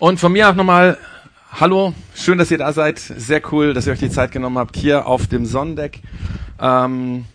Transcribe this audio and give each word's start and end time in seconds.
Und 0.00 0.18
von 0.18 0.32
mir 0.32 0.48
auch 0.48 0.54
nochmal 0.54 0.96
Hallo, 1.52 1.92
schön, 2.14 2.38
dass 2.38 2.50
ihr 2.50 2.56
da 2.56 2.72
seid. 2.72 2.98
Sehr 2.98 3.42
cool, 3.52 3.74
dass 3.74 3.86
ihr 3.86 3.92
euch 3.92 3.98
die 3.98 4.08
Zeit 4.08 4.32
genommen 4.32 4.56
habt, 4.56 4.74
hier 4.74 5.06
auf 5.06 5.26
dem 5.26 5.44
Sonnendeck 5.44 6.00
ähm, 6.58 7.26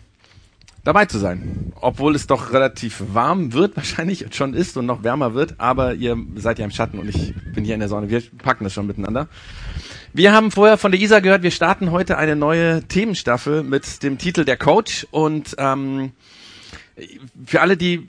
dabei 0.82 1.06
zu 1.06 1.18
sein. 1.18 1.72
Obwohl 1.80 2.16
es 2.16 2.26
doch 2.26 2.52
relativ 2.52 3.04
warm 3.12 3.52
wird, 3.52 3.76
wahrscheinlich 3.76 4.26
schon 4.34 4.52
ist 4.52 4.76
und 4.76 4.84
noch 4.84 5.04
wärmer 5.04 5.32
wird, 5.32 5.54
aber 5.58 5.94
ihr 5.94 6.16
seid 6.34 6.58
ja 6.58 6.64
im 6.64 6.72
Schatten 6.72 6.98
und 6.98 7.08
ich 7.08 7.34
bin 7.54 7.64
hier 7.64 7.74
in 7.74 7.80
der 7.80 7.88
Sonne. 7.88 8.10
Wir 8.10 8.20
packen 8.42 8.64
das 8.64 8.72
schon 8.72 8.88
miteinander. 8.88 9.28
Wir 10.12 10.32
haben 10.32 10.50
vorher 10.50 10.76
von 10.76 10.90
der 10.90 11.00
Isa 11.00 11.20
gehört, 11.20 11.44
wir 11.44 11.52
starten 11.52 11.92
heute 11.92 12.18
eine 12.18 12.34
neue 12.34 12.82
Themenstaffel 12.82 13.62
mit 13.62 14.02
dem 14.02 14.18
Titel 14.18 14.44
Der 14.44 14.56
Coach 14.56 15.06
und 15.12 15.54
ähm, 15.58 16.10
für 17.44 17.60
alle, 17.60 17.76
die 17.76 18.08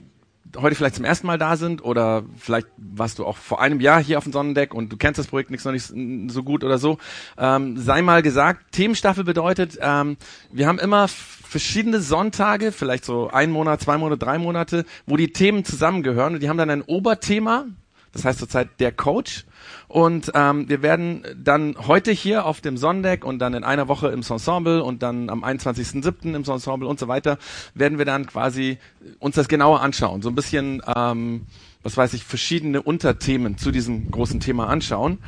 heute 0.56 0.74
vielleicht 0.74 0.96
zum 0.96 1.04
ersten 1.04 1.26
Mal 1.26 1.38
da 1.38 1.56
sind 1.56 1.84
oder 1.84 2.24
vielleicht 2.36 2.68
warst 2.76 3.18
du 3.18 3.26
auch 3.26 3.36
vor 3.36 3.60
einem 3.60 3.80
Jahr 3.80 4.02
hier 4.02 4.18
auf 4.18 4.24
dem 4.24 4.32
Sonnendeck 4.32 4.74
und 4.74 4.92
du 4.92 4.96
kennst 4.96 5.18
das 5.18 5.26
Projekt 5.26 5.50
nichts 5.50 5.64
noch 5.64 5.72
nicht 5.72 5.92
so 6.32 6.42
gut 6.42 6.64
oder 6.64 6.78
so, 6.78 6.98
ähm, 7.36 7.76
sei 7.76 8.02
mal 8.02 8.22
gesagt, 8.22 8.72
Themenstaffel 8.72 9.24
bedeutet, 9.24 9.78
ähm, 9.80 10.16
wir 10.50 10.66
haben 10.66 10.78
immer 10.78 11.08
verschiedene 11.08 12.00
Sonntage, 12.00 12.72
vielleicht 12.72 13.04
so 13.04 13.28
ein 13.30 13.50
Monat, 13.50 13.80
zwei 13.80 13.98
Monate, 13.98 14.18
drei 14.18 14.38
Monate, 14.38 14.84
wo 15.06 15.16
die 15.16 15.32
Themen 15.32 15.64
zusammengehören 15.64 16.34
und 16.34 16.42
die 16.42 16.48
haben 16.48 16.58
dann 16.58 16.70
ein 16.70 16.82
Oberthema, 16.82 17.66
das 18.12 18.24
heißt 18.24 18.38
zurzeit 18.38 18.68
der 18.80 18.92
Coach 18.92 19.44
und 19.88 20.30
ähm, 20.34 20.68
wir 20.68 20.82
werden 20.82 21.24
dann 21.42 21.74
heute 21.86 22.12
hier 22.12 22.44
auf 22.44 22.60
dem 22.60 22.76
Sonnendeck 22.76 23.24
und 23.24 23.38
dann 23.38 23.54
in 23.54 23.64
einer 23.64 23.88
Woche 23.88 24.08
im 24.08 24.20
Ensemble 24.20 24.84
und 24.84 25.02
dann 25.02 25.30
am 25.30 25.42
21.07. 25.42 26.34
im 26.34 26.44
Ensemble 26.44 26.86
und 26.86 27.00
so 27.00 27.08
weiter, 27.08 27.38
werden 27.74 27.96
wir 27.96 28.04
dann 28.04 28.26
quasi 28.26 28.78
uns 29.18 29.34
das 29.34 29.48
genauer 29.48 29.80
anschauen. 29.80 30.20
So 30.20 30.28
ein 30.28 30.34
bisschen, 30.34 30.82
ähm, 30.94 31.46
was 31.82 31.96
weiß 31.96 32.12
ich, 32.12 32.24
verschiedene 32.24 32.82
Unterthemen 32.82 33.56
zu 33.56 33.70
diesem 33.70 34.10
großen 34.10 34.40
Thema 34.40 34.68
anschauen. 34.68 35.18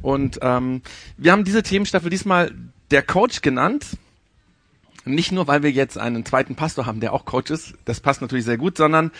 Und 0.00 0.38
ähm, 0.40 0.80
wir 1.18 1.32
haben 1.32 1.44
diese 1.44 1.62
Themenstaffel 1.62 2.08
diesmal 2.08 2.52
der 2.90 3.02
Coach 3.02 3.42
genannt 3.42 3.98
nicht 5.14 5.32
nur, 5.32 5.46
weil 5.46 5.62
wir 5.62 5.70
jetzt 5.70 5.98
einen 5.98 6.24
zweiten 6.24 6.54
Pastor 6.54 6.86
haben, 6.86 7.00
der 7.00 7.12
auch 7.12 7.24
Coach 7.24 7.50
ist, 7.50 7.74
das 7.84 8.00
passt 8.00 8.20
natürlich 8.20 8.44
sehr 8.44 8.58
gut, 8.58 8.76
sondern 8.76 9.10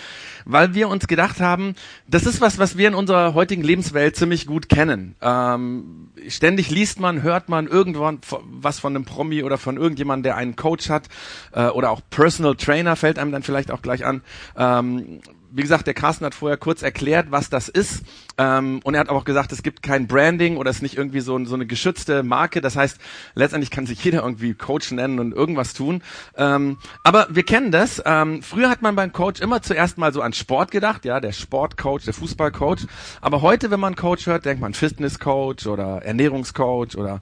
weil 0.45 0.75
wir 0.75 0.89
uns 0.89 1.07
gedacht 1.07 1.41
haben, 1.41 1.75
das 2.07 2.27
ist 2.27 2.41
was, 2.41 2.59
was 2.59 2.77
wir 2.77 2.89
in 2.89 2.95
unserer 2.95 3.35
heutigen 3.35 3.63
Lebenswelt 3.63 4.17
ziemlich 4.17 4.47
gut 4.47 4.69
kennen. 4.69 5.17
Ähm, 5.21 6.11
ständig 6.29 6.71
liest 6.71 7.01
man, 7.01 7.23
hört 7.23 7.49
man 7.49 7.67
irgendwann 7.67 8.21
was 8.45 8.79
von 8.79 8.95
einem 8.95 9.05
Promi 9.05 9.43
oder 9.43 9.59
von 9.59 9.77
irgendjemandem, 9.77 10.25
der 10.25 10.37
einen 10.37 10.57
Coach 10.57 10.91
hat 10.91 11.09
äh, 11.53 11.69
oder 11.69 11.91
auch 11.91 12.01
Personal 12.11 12.55
Trainer 12.57 12.97
fällt 12.97 13.19
einem 13.19 13.33
dann 13.33 13.43
vielleicht 13.43 13.71
auch 13.71 13.83
gleich 13.83 14.05
an. 14.05 14.23
Ähm, 14.57 15.21
wie 15.51 15.63
gesagt, 15.63 15.87
der 15.87 15.95
Carsten 15.95 16.25
hat 16.25 16.35
vorher 16.35 16.57
kurz 16.57 16.83
erklärt, 16.83 17.31
was 17.31 17.51
das 17.51 17.69
ist. 17.69 18.03
Ähm, 18.37 18.81
und 18.85 18.95
er 18.95 19.01
hat 19.01 19.09
auch 19.09 19.25
gesagt, 19.25 19.53
es 19.53 19.63
gibt 19.63 19.83
kein 19.83 20.07
Branding 20.07 20.57
oder 20.57 20.71
es 20.71 20.77
ist 20.77 20.83
nicht 20.83 20.97
irgendwie 20.97 21.21
so, 21.21 21.43
so 21.45 21.55
eine 21.55 21.67
geschützte 21.67 22.23
Marke. 22.23 22.61
Das 22.61 22.77
heißt, 22.77 22.99
letztendlich 23.35 23.71
kann 23.71 23.87
sich 23.87 24.03
jeder 24.05 24.23
irgendwie 24.23 24.55
Coach 24.55 24.93
nennen 24.93 25.19
und 25.19 25.33
irgendwas 25.33 25.75
tun. 25.75 26.03
Ähm, 26.37 26.79
aber 27.03 27.29
wir 27.31 27.43
kennen 27.43 27.73
das. 27.73 28.03
Ähm, 28.05 28.43
früher 28.43 28.69
hat 28.69 28.83
man 28.83 28.95
beim 28.97 29.13
Coach 29.13 29.41
immer 29.41 29.63
zuerst 29.63 29.99
mal 29.99 30.13
so 30.13 30.21
an 30.23 30.33
Sport 30.33 30.71
gedacht, 30.71 31.05
ja, 31.05 31.21
der 31.21 31.33
Sportcoach, 31.33 32.05
der 32.05 32.15
Fußballcoach. 32.15 32.87
Aber 33.21 33.43
heute, 33.43 33.71
wenn 33.71 33.81
man 33.81 33.97
Coach 33.97 34.27
hört, 34.27 34.45
denkt 34.45 34.61
man 34.61 34.75
Fitnesscoach 34.75 35.67
oder 35.67 36.03
Ernährungscoach 36.03 36.97
oder 36.97 37.21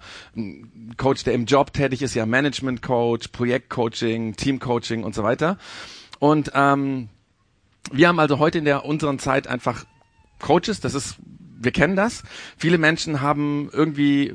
Coach, 0.96 1.24
der 1.24 1.34
im 1.34 1.46
Job 1.46 1.72
tätig 1.72 2.02
ist, 2.02 2.14
ja 2.14 2.26
Managementcoach, 2.26 3.32
Projektcoaching, 3.32 4.36
Teamcoaching 4.36 5.04
und 5.04 5.14
so 5.14 5.22
weiter. 5.22 5.58
Und 6.18 6.50
ähm, 6.54 7.08
wir 7.92 8.08
haben 8.08 8.18
also 8.18 8.38
heute 8.38 8.58
in 8.58 8.64
der 8.64 8.84
unseren 8.84 9.18
Zeit 9.18 9.46
einfach 9.46 9.84
Coaches, 10.38 10.80
das 10.80 10.94
ist, 10.94 11.16
wir 11.58 11.72
kennen 11.72 11.96
das. 11.96 12.22
Viele 12.56 12.78
Menschen 12.78 13.20
haben 13.20 13.70
irgendwie, 13.72 14.34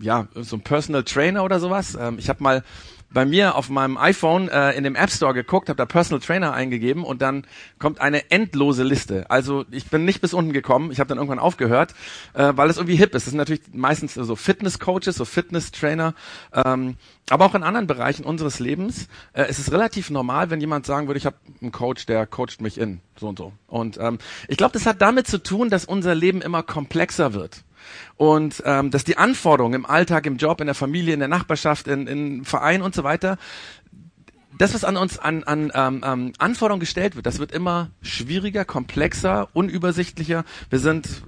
ja, 0.00 0.28
so 0.34 0.56
ein 0.56 0.62
Personal 0.62 1.04
Trainer 1.04 1.44
oder 1.44 1.60
sowas. 1.60 1.96
Ähm, 2.00 2.18
ich 2.18 2.28
habe 2.28 2.42
mal 2.42 2.64
bei 3.10 3.24
mir 3.24 3.54
auf 3.54 3.68
meinem 3.68 3.96
iPhone 3.96 4.48
äh, 4.48 4.72
in 4.72 4.84
dem 4.84 4.94
App 4.94 5.10
Store 5.10 5.32
geguckt, 5.32 5.68
habe 5.68 5.76
da 5.76 5.86
Personal 5.86 6.20
Trainer 6.20 6.52
eingegeben 6.52 7.04
und 7.04 7.22
dann 7.22 7.46
kommt 7.78 8.00
eine 8.00 8.30
endlose 8.30 8.82
Liste. 8.82 9.30
Also 9.30 9.64
ich 9.70 9.86
bin 9.86 10.04
nicht 10.04 10.20
bis 10.20 10.34
unten 10.34 10.52
gekommen, 10.52 10.90
ich 10.90 11.00
habe 11.00 11.08
dann 11.08 11.18
irgendwann 11.18 11.38
aufgehört, 11.38 11.94
äh, 12.34 12.52
weil 12.56 12.68
es 12.68 12.76
irgendwie 12.76 12.96
hip 12.96 13.14
ist. 13.14 13.26
Das 13.26 13.30
sind 13.30 13.38
natürlich 13.38 13.62
meistens 13.72 14.14
so 14.14 14.36
Fitness 14.36 14.78
Coaches, 14.78 15.16
so 15.16 15.24
Fitness 15.24 15.70
Trainer, 15.70 16.14
ähm, 16.52 16.96
aber 17.30 17.46
auch 17.46 17.54
in 17.54 17.62
anderen 17.62 17.86
Bereichen 17.86 18.24
unseres 18.24 18.58
Lebens. 18.58 19.08
Äh, 19.32 19.44
es 19.48 19.58
ist 19.58 19.72
relativ 19.72 20.10
normal, 20.10 20.50
wenn 20.50 20.60
jemand 20.60 20.86
sagen 20.86 21.06
würde, 21.06 21.18
ich 21.18 21.26
habe 21.26 21.36
einen 21.62 21.72
Coach, 21.72 22.06
der 22.06 22.26
coacht 22.26 22.60
mich 22.60 22.78
in 22.78 23.00
so 23.18 23.28
und 23.28 23.38
so. 23.38 23.52
Und 23.66 23.98
ähm, 23.98 24.18
ich 24.48 24.56
glaube, 24.56 24.72
das 24.72 24.86
hat 24.86 25.00
damit 25.00 25.26
zu 25.26 25.42
tun, 25.42 25.70
dass 25.70 25.84
unser 25.84 26.14
Leben 26.14 26.42
immer 26.42 26.62
komplexer 26.62 27.32
wird 27.32 27.62
und 28.16 28.62
ähm, 28.64 28.90
dass 28.90 29.04
die 29.04 29.16
Anforderungen 29.16 29.74
im 29.74 29.86
Alltag, 29.86 30.26
im 30.26 30.36
Job, 30.36 30.60
in 30.60 30.66
der 30.66 30.74
Familie, 30.74 31.14
in 31.14 31.20
der 31.20 31.28
Nachbarschaft, 31.28 31.88
in, 31.88 32.06
in 32.06 32.44
Verein 32.44 32.82
und 32.82 32.94
so 32.94 33.04
weiter, 33.04 33.38
das, 34.58 34.74
was 34.74 34.84
an 34.84 34.96
uns 34.96 35.18
an, 35.18 35.44
an 35.44 35.70
ähm, 35.74 36.02
ähm, 36.04 36.32
Anforderungen 36.38 36.80
gestellt 36.80 37.16
wird, 37.16 37.26
das 37.26 37.38
wird 37.38 37.52
immer 37.52 37.90
schwieriger, 38.00 38.64
komplexer, 38.64 39.48
unübersichtlicher. 39.52 40.44
Wir 40.70 40.78
sind 40.78 41.22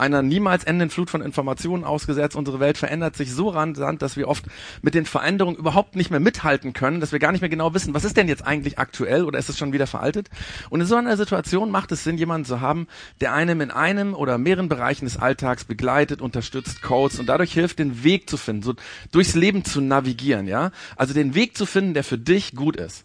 einer 0.00 0.22
niemals 0.22 0.64
endenden 0.64 0.90
Flut 0.90 1.10
von 1.10 1.22
Informationen 1.22 1.84
ausgesetzt. 1.84 2.34
Unsere 2.34 2.58
Welt 2.58 2.78
verändert 2.78 3.16
sich 3.16 3.32
so 3.32 3.48
rasant, 3.48 4.02
dass 4.02 4.16
wir 4.16 4.26
oft 4.26 4.46
mit 4.82 4.94
den 4.94 5.06
Veränderungen 5.06 5.56
überhaupt 5.56 5.94
nicht 5.94 6.10
mehr 6.10 6.20
mithalten 6.20 6.72
können, 6.72 7.00
dass 7.00 7.12
wir 7.12 7.18
gar 7.18 7.32
nicht 7.32 7.40
mehr 7.40 7.50
genau 7.50 7.74
wissen, 7.74 7.94
was 7.94 8.04
ist 8.04 8.16
denn 8.16 8.28
jetzt 8.28 8.46
eigentlich 8.46 8.78
aktuell 8.78 9.24
oder 9.24 9.38
ist 9.38 9.48
es 9.48 9.58
schon 9.58 9.72
wieder 9.72 9.86
veraltet? 9.86 10.28
Und 10.70 10.80
in 10.80 10.86
so 10.86 10.96
einer 10.96 11.16
Situation 11.16 11.70
macht 11.70 11.92
es 11.92 12.02
Sinn, 12.02 12.18
jemanden 12.18 12.46
zu 12.46 12.60
haben, 12.60 12.88
der 13.20 13.32
einem 13.32 13.60
in 13.60 13.70
einem 13.70 14.14
oder 14.14 14.38
mehreren 14.38 14.68
Bereichen 14.68 15.04
des 15.04 15.16
Alltags 15.16 15.64
begleitet, 15.64 16.20
unterstützt, 16.20 16.82
coacht 16.82 17.18
und 17.18 17.28
dadurch 17.28 17.52
hilft, 17.52 17.78
den 17.78 18.02
Weg 18.02 18.28
zu 18.28 18.36
finden, 18.36 18.62
so 18.62 18.74
durchs 19.12 19.34
Leben 19.34 19.64
zu 19.64 19.80
navigieren, 19.80 20.48
ja? 20.48 20.72
Also 20.96 21.14
den 21.14 21.34
Weg 21.34 21.56
zu 21.56 21.66
finden, 21.66 21.94
der 21.94 22.04
für 22.04 22.18
dich 22.18 22.54
gut 22.54 22.76
ist. 22.76 23.04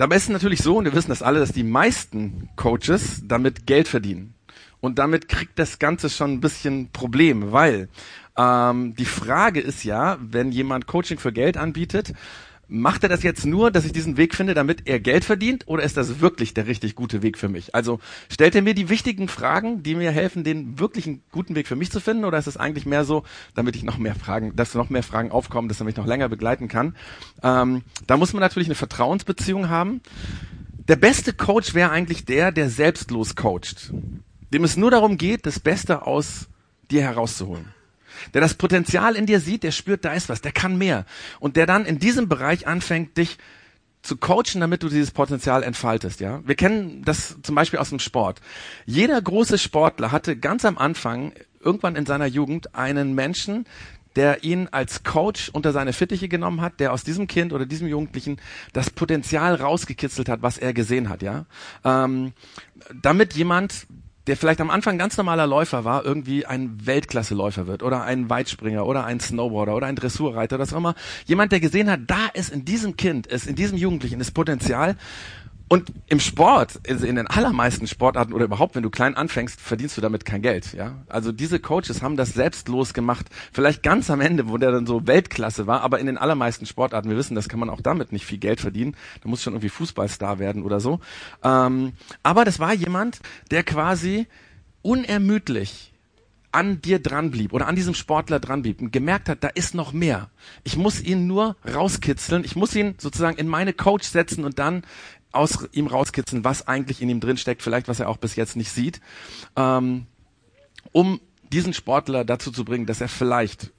Dabei 0.00 0.16
ist 0.16 0.22
es 0.22 0.28
natürlich 0.30 0.62
so, 0.62 0.78
und 0.78 0.86
wir 0.86 0.94
wissen 0.94 1.10
das 1.10 1.20
alle, 1.20 1.40
dass 1.40 1.52
die 1.52 1.62
meisten 1.62 2.48
Coaches 2.56 3.20
damit 3.22 3.66
Geld 3.66 3.86
verdienen. 3.86 4.32
Und 4.80 4.98
damit 4.98 5.28
kriegt 5.28 5.58
das 5.58 5.78
Ganze 5.78 6.08
schon 6.10 6.32
ein 6.32 6.40
bisschen 6.40 6.90
Problem, 6.90 7.52
weil 7.52 7.88
ähm, 8.36 8.94
die 8.96 9.04
Frage 9.04 9.60
ist 9.60 9.84
ja, 9.84 10.18
wenn 10.20 10.52
jemand 10.52 10.86
Coaching 10.86 11.18
für 11.18 11.32
Geld 11.32 11.56
anbietet, 11.56 12.14
macht 12.70 13.02
er 13.02 13.08
das 13.08 13.22
jetzt 13.24 13.44
nur, 13.44 13.70
dass 13.70 13.84
ich 13.84 13.92
diesen 13.92 14.16
Weg 14.16 14.34
finde, 14.34 14.54
damit 14.54 14.86
er 14.86 15.00
Geld 15.00 15.24
verdient, 15.24 15.66
oder 15.66 15.82
ist 15.82 15.96
das 15.96 16.20
wirklich 16.20 16.54
der 16.54 16.68
richtig 16.68 16.94
gute 16.94 17.20
Weg 17.20 17.36
für 17.36 17.48
mich? 17.48 17.74
Also 17.74 17.98
stellt 18.30 18.54
er 18.54 18.62
mir 18.62 18.74
die 18.74 18.88
wichtigen 18.88 19.26
Fragen, 19.26 19.82
die 19.82 19.96
mir 19.96 20.12
helfen, 20.12 20.44
den 20.44 20.78
wirklichen 20.78 21.22
guten 21.32 21.56
Weg 21.56 21.66
für 21.66 21.74
mich 21.74 21.90
zu 21.90 22.00
finden, 22.00 22.24
oder 22.24 22.38
ist 22.38 22.46
es 22.46 22.56
eigentlich 22.56 22.86
mehr 22.86 23.04
so, 23.04 23.24
damit 23.54 23.74
ich 23.74 23.82
noch 23.82 23.98
mehr 23.98 24.14
Fragen, 24.14 24.54
dass 24.54 24.74
noch 24.74 24.88
mehr 24.88 25.02
Fragen 25.02 25.32
aufkommen, 25.32 25.68
dass 25.68 25.80
er 25.80 25.84
mich 25.84 25.96
noch 25.96 26.06
länger 26.06 26.28
begleiten 26.28 26.68
kann? 26.68 26.94
Ähm, 27.42 27.82
da 28.06 28.16
muss 28.16 28.32
man 28.32 28.40
natürlich 28.40 28.68
eine 28.68 28.76
Vertrauensbeziehung 28.76 29.68
haben. 29.68 30.00
Der 30.86 30.96
beste 30.96 31.32
Coach 31.32 31.74
wäre 31.74 31.90
eigentlich 31.90 32.24
der, 32.24 32.52
der 32.52 32.70
selbstlos 32.70 33.34
coacht 33.34 33.92
dem 34.52 34.64
es 34.64 34.76
nur 34.76 34.90
darum 34.90 35.16
geht, 35.16 35.46
das 35.46 35.60
Beste 35.60 36.06
aus 36.06 36.48
dir 36.90 37.02
herauszuholen. 37.02 37.72
Der 38.34 38.40
das 38.40 38.54
Potenzial 38.54 39.16
in 39.16 39.26
dir 39.26 39.40
sieht, 39.40 39.62
der 39.62 39.70
spürt, 39.70 40.04
da 40.04 40.12
ist 40.12 40.28
was, 40.28 40.40
der 40.40 40.52
kann 40.52 40.76
mehr. 40.76 41.06
Und 41.38 41.56
der 41.56 41.66
dann 41.66 41.86
in 41.86 41.98
diesem 41.98 42.28
Bereich 42.28 42.66
anfängt, 42.66 43.16
dich 43.16 43.38
zu 44.02 44.16
coachen, 44.16 44.60
damit 44.60 44.82
du 44.82 44.88
dieses 44.88 45.10
Potenzial 45.10 45.62
entfaltest, 45.62 46.20
ja. 46.20 46.40
Wir 46.46 46.54
kennen 46.54 47.02
das 47.04 47.36
zum 47.42 47.54
Beispiel 47.54 47.78
aus 47.78 47.90
dem 47.90 47.98
Sport. 47.98 48.40
Jeder 48.86 49.20
große 49.20 49.58
Sportler 49.58 50.10
hatte 50.10 50.36
ganz 50.36 50.64
am 50.64 50.78
Anfang, 50.78 51.32
irgendwann 51.60 51.96
in 51.96 52.06
seiner 52.06 52.26
Jugend, 52.26 52.74
einen 52.74 53.14
Menschen, 53.14 53.66
der 54.16 54.42
ihn 54.42 54.68
als 54.70 55.04
Coach 55.04 55.50
unter 55.50 55.72
seine 55.72 55.92
Fittiche 55.92 56.28
genommen 56.28 56.62
hat, 56.62 56.80
der 56.80 56.92
aus 56.92 57.04
diesem 57.04 57.26
Kind 57.26 57.52
oder 57.52 57.66
diesem 57.66 57.86
Jugendlichen 57.86 58.40
das 58.72 58.90
Potenzial 58.90 59.54
rausgekitzelt 59.54 60.28
hat, 60.28 60.42
was 60.42 60.58
er 60.58 60.72
gesehen 60.72 61.08
hat, 61.08 61.22
ja. 61.22 61.44
Ähm, 61.84 62.32
damit 63.02 63.34
jemand 63.34 63.86
der 64.30 64.36
vielleicht 64.36 64.60
am 64.60 64.70
Anfang 64.70 64.96
ganz 64.96 65.16
normaler 65.16 65.48
Läufer 65.48 65.84
war, 65.84 66.04
irgendwie 66.04 66.46
ein 66.46 66.86
Weltklasseläufer 66.86 67.66
wird 67.66 67.82
oder 67.82 68.04
ein 68.04 68.30
Weitspringer 68.30 68.86
oder 68.86 69.04
ein 69.04 69.18
Snowboarder 69.18 69.74
oder 69.74 69.88
ein 69.88 69.96
Dressurreiter, 69.96 70.56
das 70.56 70.72
auch 70.72 70.76
immer. 70.78 70.94
Jemand, 71.26 71.50
der 71.50 71.58
gesehen 71.58 71.90
hat, 71.90 72.02
da 72.06 72.28
ist 72.32 72.50
in 72.50 72.64
diesem 72.64 72.96
Kind, 72.96 73.26
ist 73.26 73.48
in 73.48 73.56
diesem 73.56 73.76
Jugendlichen 73.76 74.20
das 74.20 74.30
Potenzial 74.30 74.94
und 75.72 75.92
im 76.08 76.18
Sport, 76.18 76.80
also 76.88 77.06
in 77.06 77.14
den 77.14 77.28
allermeisten 77.28 77.86
Sportarten 77.86 78.32
oder 78.32 78.46
überhaupt, 78.46 78.74
wenn 78.74 78.82
du 78.82 78.90
klein 78.90 79.14
anfängst, 79.14 79.60
verdienst 79.60 79.96
du 79.96 80.00
damit 80.00 80.24
kein 80.24 80.42
Geld, 80.42 80.72
ja. 80.72 81.04
Also 81.08 81.30
diese 81.30 81.60
Coaches 81.60 82.02
haben 82.02 82.16
das 82.16 82.34
selbstlos 82.34 82.92
gemacht. 82.92 83.26
Vielleicht 83.52 83.84
ganz 83.84 84.10
am 84.10 84.20
Ende, 84.20 84.48
wo 84.48 84.58
der 84.58 84.72
dann 84.72 84.84
so 84.84 85.06
Weltklasse 85.06 85.68
war, 85.68 85.82
aber 85.82 86.00
in 86.00 86.06
den 86.06 86.18
allermeisten 86.18 86.66
Sportarten, 86.66 87.08
wir 87.08 87.16
wissen, 87.16 87.36
das 87.36 87.48
kann 87.48 87.60
man 87.60 87.70
auch 87.70 87.82
damit 87.82 88.10
nicht 88.10 88.26
viel 88.26 88.38
Geld 88.38 88.60
verdienen. 88.60 88.96
Da 89.22 89.28
muss 89.28 89.44
schon 89.44 89.52
irgendwie 89.52 89.68
Fußballstar 89.68 90.40
werden 90.40 90.64
oder 90.64 90.80
so. 90.80 90.98
Ähm, 91.44 91.92
aber 92.24 92.44
das 92.44 92.58
war 92.58 92.74
jemand, 92.74 93.20
der 93.52 93.62
quasi 93.62 94.26
unermüdlich 94.82 95.92
an 96.52 96.80
dir 96.82 96.98
dran 96.98 97.30
blieb 97.30 97.52
oder 97.52 97.68
an 97.68 97.76
diesem 97.76 97.94
Sportler 97.94 98.40
dran 98.40 98.62
blieb 98.62 98.80
und 98.80 98.92
gemerkt 98.92 99.28
hat, 99.28 99.44
da 99.44 99.48
ist 99.48 99.74
noch 99.74 99.92
mehr. 99.92 100.30
Ich 100.64 100.76
muss 100.76 101.00
ihn 101.00 101.28
nur 101.28 101.56
rauskitzeln, 101.72 102.44
ich 102.44 102.56
muss 102.56 102.74
ihn 102.74 102.96
sozusagen 102.98 103.38
in 103.38 103.46
meine 103.46 103.72
Coach 103.72 104.08
setzen 104.08 104.44
und 104.44 104.58
dann 104.58 104.82
aus 105.32 105.68
ihm 105.72 105.86
rauskitzeln, 105.86 106.44
was 106.44 106.66
eigentlich 106.66 107.02
in 107.02 107.08
ihm 107.08 107.20
drin 107.20 107.36
steckt, 107.36 107.62
vielleicht 107.62 107.88
was 107.88 108.00
er 108.00 108.08
auch 108.08 108.16
bis 108.16 108.36
jetzt 108.36 108.56
nicht 108.56 108.72
sieht, 108.72 109.00
ähm, 109.56 110.06
um 110.92 111.20
diesen 111.52 111.72
Sportler 111.72 112.24
dazu 112.24 112.50
zu 112.50 112.64
bringen, 112.64 112.86
dass 112.86 113.00
er 113.00 113.08
vielleicht 113.08 113.72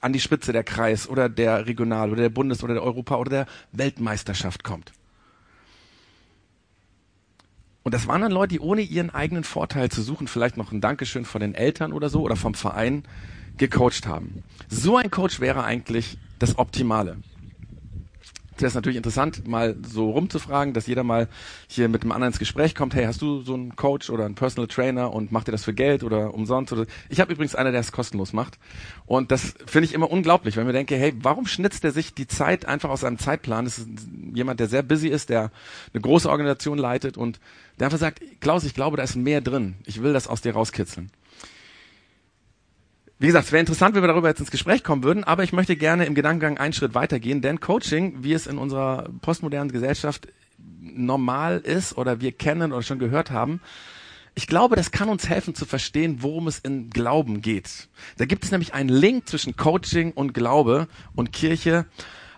an 0.00 0.12
die 0.12 0.20
Spitze 0.20 0.52
der 0.52 0.64
Kreis 0.64 1.08
oder 1.08 1.28
der 1.28 1.66
Regional 1.66 2.10
oder 2.10 2.22
der 2.22 2.30
Bundes- 2.30 2.62
oder 2.62 2.74
der 2.74 2.82
Europa- 2.82 3.16
oder 3.16 3.30
der 3.30 3.46
Weltmeisterschaft 3.72 4.62
kommt. 4.62 4.92
Und 7.82 7.94
das 7.94 8.08
waren 8.08 8.20
dann 8.20 8.32
Leute, 8.32 8.54
die 8.54 8.60
ohne 8.60 8.82
ihren 8.82 9.10
eigenen 9.10 9.44
Vorteil 9.44 9.90
zu 9.90 10.02
suchen, 10.02 10.26
vielleicht 10.26 10.56
noch 10.56 10.72
ein 10.72 10.80
Dankeschön 10.80 11.24
von 11.24 11.40
den 11.40 11.54
Eltern 11.54 11.92
oder 11.92 12.08
so 12.08 12.22
oder 12.22 12.34
vom 12.34 12.54
Verein 12.54 13.04
gecoacht 13.58 14.06
haben. 14.06 14.42
So 14.68 14.96
ein 14.96 15.10
Coach 15.10 15.40
wäre 15.40 15.62
eigentlich 15.62 16.18
das 16.38 16.58
Optimale. 16.58 17.16
Es 18.56 18.62
wäre 18.62 18.74
natürlich 18.74 18.96
interessant, 18.96 19.46
mal 19.46 19.76
so 19.86 20.10
rumzufragen, 20.10 20.72
dass 20.72 20.86
jeder 20.86 21.04
mal 21.04 21.28
hier 21.66 21.90
mit 21.90 22.02
einem 22.02 22.12
anderen 22.12 22.32
ins 22.32 22.38
Gespräch 22.38 22.74
kommt. 22.74 22.94
Hey, 22.94 23.04
hast 23.04 23.20
du 23.20 23.42
so 23.42 23.52
einen 23.52 23.76
Coach 23.76 24.08
oder 24.08 24.24
einen 24.24 24.34
Personal 24.34 24.66
Trainer 24.66 25.12
und 25.12 25.30
macht 25.30 25.48
dir 25.48 25.52
das 25.52 25.64
für 25.64 25.74
Geld 25.74 26.02
oder 26.02 26.32
umsonst? 26.32 26.72
Oder 26.72 26.86
ich 27.10 27.20
habe 27.20 27.30
übrigens 27.30 27.54
einer, 27.54 27.70
der 27.70 27.80
es 27.80 27.92
kostenlos 27.92 28.32
macht. 28.32 28.58
Und 29.04 29.30
das 29.30 29.54
finde 29.66 29.84
ich 29.84 29.92
immer 29.92 30.10
unglaublich, 30.10 30.56
wenn 30.56 30.62
ich 30.62 30.68
mir 30.68 30.72
denke, 30.72 30.96
hey, 30.96 31.12
warum 31.20 31.46
schnitzt 31.46 31.84
er 31.84 31.92
sich 31.92 32.14
die 32.14 32.26
Zeit 32.26 32.64
einfach 32.64 32.88
aus 32.88 33.02
seinem 33.02 33.18
Zeitplan? 33.18 33.66
Das 33.66 33.76
ist 33.78 33.88
jemand, 34.32 34.58
der 34.58 34.68
sehr 34.68 34.82
busy 34.82 35.08
ist, 35.08 35.28
der 35.28 35.50
eine 35.92 36.00
große 36.00 36.30
Organisation 36.30 36.78
leitet 36.78 37.18
und 37.18 37.40
der 37.78 37.88
einfach 37.88 37.98
sagt, 37.98 38.22
Klaus, 38.40 38.64
ich 38.64 38.72
glaube, 38.72 38.96
da 38.96 39.02
ist 39.02 39.16
mehr 39.16 39.42
drin. 39.42 39.74
Ich 39.84 40.02
will 40.02 40.14
das 40.14 40.28
aus 40.28 40.40
dir 40.40 40.54
rauskitzeln. 40.54 41.10
Wie 43.18 43.28
gesagt, 43.28 43.46
es 43.46 43.52
wäre 43.52 43.60
interessant, 43.60 43.94
wenn 43.94 44.02
wir 44.02 44.08
darüber 44.08 44.28
jetzt 44.28 44.40
ins 44.40 44.50
Gespräch 44.50 44.84
kommen 44.84 45.02
würden, 45.02 45.24
aber 45.24 45.42
ich 45.42 45.54
möchte 45.54 45.74
gerne 45.74 46.04
im 46.04 46.14
Gedankengang 46.14 46.58
einen 46.58 46.74
Schritt 46.74 46.94
weitergehen, 46.94 47.40
denn 47.40 47.60
Coaching, 47.60 48.22
wie 48.22 48.34
es 48.34 48.46
in 48.46 48.58
unserer 48.58 49.08
postmodernen 49.22 49.72
Gesellschaft 49.72 50.28
normal 50.58 51.58
ist 51.58 51.96
oder 51.96 52.20
wir 52.20 52.32
kennen 52.32 52.72
oder 52.72 52.82
schon 52.82 52.98
gehört 52.98 53.30
haben, 53.30 53.60
ich 54.34 54.46
glaube, 54.46 54.76
das 54.76 54.90
kann 54.90 55.08
uns 55.08 55.30
helfen 55.30 55.54
zu 55.54 55.64
verstehen, 55.64 56.18
worum 56.20 56.46
es 56.46 56.58
in 56.58 56.90
Glauben 56.90 57.40
geht. 57.40 57.88
Da 58.18 58.26
gibt 58.26 58.44
es 58.44 58.50
nämlich 58.50 58.74
einen 58.74 58.90
Link 58.90 59.26
zwischen 59.26 59.56
Coaching 59.56 60.12
und 60.12 60.34
Glaube 60.34 60.86
und 61.14 61.32
Kirche. 61.32 61.86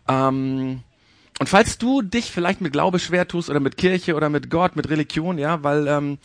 Ähm, 0.06 0.84
und 1.40 1.48
falls 1.48 1.76
du 1.78 2.02
dich 2.02 2.30
vielleicht 2.30 2.60
mit 2.60 2.72
Glaube 2.72 3.00
schwer 3.00 3.26
tust 3.26 3.50
oder 3.50 3.58
mit 3.58 3.76
Kirche 3.76 4.14
oder 4.14 4.28
mit 4.28 4.48
Gott, 4.48 4.76
mit 4.76 4.88
Religion, 4.90 5.38
ja, 5.38 5.64
weil 5.64 5.88
ähm, 5.88 6.19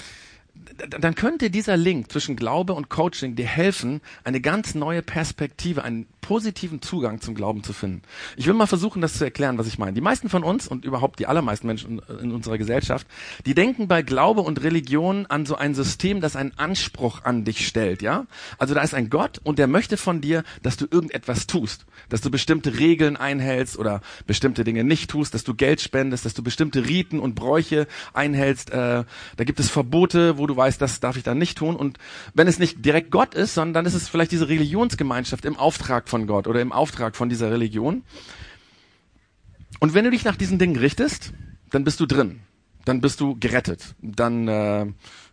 dann 0.77 1.15
könnte 1.15 1.49
dieser 1.49 1.77
Link 1.77 2.11
zwischen 2.11 2.35
Glaube 2.35 2.73
und 2.73 2.89
Coaching 2.89 3.35
dir 3.35 3.45
helfen, 3.45 4.01
eine 4.23 4.41
ganz 4.41 4.75
neue 4.75 5.01
Perspektive, 5.01 5.83
einen 5.83 6.07
positiven 6.21 6.81
Zugang 6.81 7.21
zum 7.21 7.35
Glauben 7.35 7.63
zu 7.63 7.73
finden. 7.73 8.01
Ich 8.37 8.47
will 8.47 8.53
mal 8.53 8.65
versuchen, 8.65 9.01
das 9.01 9.17
zu 9.17 9.25
erklären, 9.25 9.57
was 9.57 9.67
ich 9.67 9.77
meine. 9.77 9.93
Die 9.93 10.01
meisten 10.01 10.29
von 10.29 10.43
uns 10.43 10.67
und 10.67 10.85
überhaupt 10.85 11.19
die 11.19 11.27
allermeisten 11.27 11.67
Menschen 11.67 12.01
in 12.21 12.31
unserer 12.31 12.57
Gesellschaft, 12.57 13.05
die 13.45 13.53
denken 13.53 13.87
bei 13.87 14.01
Glaube 14.01 14.41
und 14.41 14.63
Religion 14.63 15.25
an 15.27 15.45
so 15.45 15.55
ein 15.55 15.75
System, 15.75 16.21
das 16.21 16.35
einen 16.35 16.57
Anspruch 16.57 17.23
an 17.23 17.43
dich 17.43 17.67
stellt, 17.67 18.01
ja? 18.01 18.25
Also 18.57 18.73
da 18.73 18.81
ist 18.81 18.93
ein 18.93 19.09
Gott 19.09 19.41
und 19.43 19.59
der 19.59 19.67
möchte 19.67 19.97
von 19.97 20.21
dir, 20.21 20.43
dass 20.63 20.77
du 20.77 20.87
irgendetwas 20.89 21.45
tust, 21.45 21.85
dass 22.09 22.21
du 22.21 22.31
bestimmte 22.31 22.79
Regeln 22.79 23.17
einhältst 23.17 23.77
oder 23.77 24.01
bestimmte 24.25 24.63
Dinge 24.63 24.83
nicht 24.83 25.09
tust, 25.09 25.33
dass 25.33 25.43
du 25.43 25.53
Geld 25.53 25.81
spendest, 25.81 26.25
dass 26.25 26.33
du 26.33 26.41
bestimmte 26.41 26.87
Riten 26.87 27.19
und 27.19 27.35
Bräuche 27.35 27.87
einhältst. 28.13 28.71
Äh, 28.71 29.03
da 29.35 29.43
gibt 29.43 29.59
es 29.59 29.69
Verbote, 29.69 30.37
wo 30.37 30.47
du 30.47 30.55
weißt, 30.63 30.81
das 30.81 30.99
darf 30.99 31.17
ich 31.17 31.23
dann 31.23 31.37
nicht 31.37 31.57
tun. 31.57 31.75
Und 31.75 31.97
wenn 32.33 32.47
es 32.47 32.57
nicht 32.57 32.85
direkt 32.85 33.11
Gott 33.11 33.35
ist, 33.35 33.53
sondern 33.53 33.73
dann 33.73 33.85
ist 33.85 33.93
es 33.93 34.07
vielleicht 34.07 34.31
diese 34.31 34.47
Religionsgemeinschaft 34.47 35.43
im 35.45 35.57
Auftrag 35.57 36.07
von 36.07 36.25
Gott 36.25 36.47
oder 36.47 36.61
im 36.61 36.71
Auftrag 36.71 37.15
von 37.15 37.27
dieser 37.29 37.51
Religion. 37.51 38.03
Und 39.79 39.93
wenn 39.93 40.05
du 40.05 40.11
dich 40.11 40.23
nach 40.23 40.37
diesen 40.37 40.59
Dingen 40.59 40.77
richtest, 40.77 41.33
dann 41.71 41.83
bist 41.83 41.99
du 41.99 42.05
drin. 42.05 42.39
Dann 42.85 43.01
bist 43.01 43.19
du 43.19 43.37
gerettet. 43.37 43.95
Dann 44.01 44.47
äh, 44.47 44.85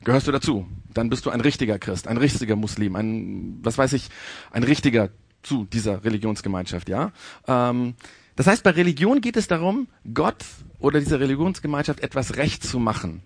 gehörst 0.03 0.27
du 0.27 0.33
dazu. 0.33 0.67
Dann 0.93 1.11
bist 1.11 1.27
du 1.27 1.31
ein 1.31 1.41
richtiger 1.41 1.79
Christ, 1.79 2.09
ein 2.09 2.17
richtiger 2.17 2.57
Muslim, 2.57 2.97
ein, 2.97 3.59
was 3.63 3.79
weiß 3.79 3.93
ich, 3.93 4.09
ein 4.51 4.65
richtiger 4.65 5.11
zu 5.43 5.65
dieser 5.65 6.05
Religionsgemeinschaft, 6.05 6.89
ja. 6.89 7.13
Ähm, 7.47 7.95
das 8.37 8.47
heißt, 8.47 8.63
bei 8.63 8.71
Religion 8.71 9.21
geht 9.21 9.37
es 9.37 9.49
darum, 9.49 9.89
Gott 10.15 10.45
oder 10.79 11.01
dieser 11.01 11.21
Religionsgemeinschaft 11.21 12.01
etwas 12.01 12.37
recht 12.37 12.65
zu 12.65 12.79
machen, 12.79 13.23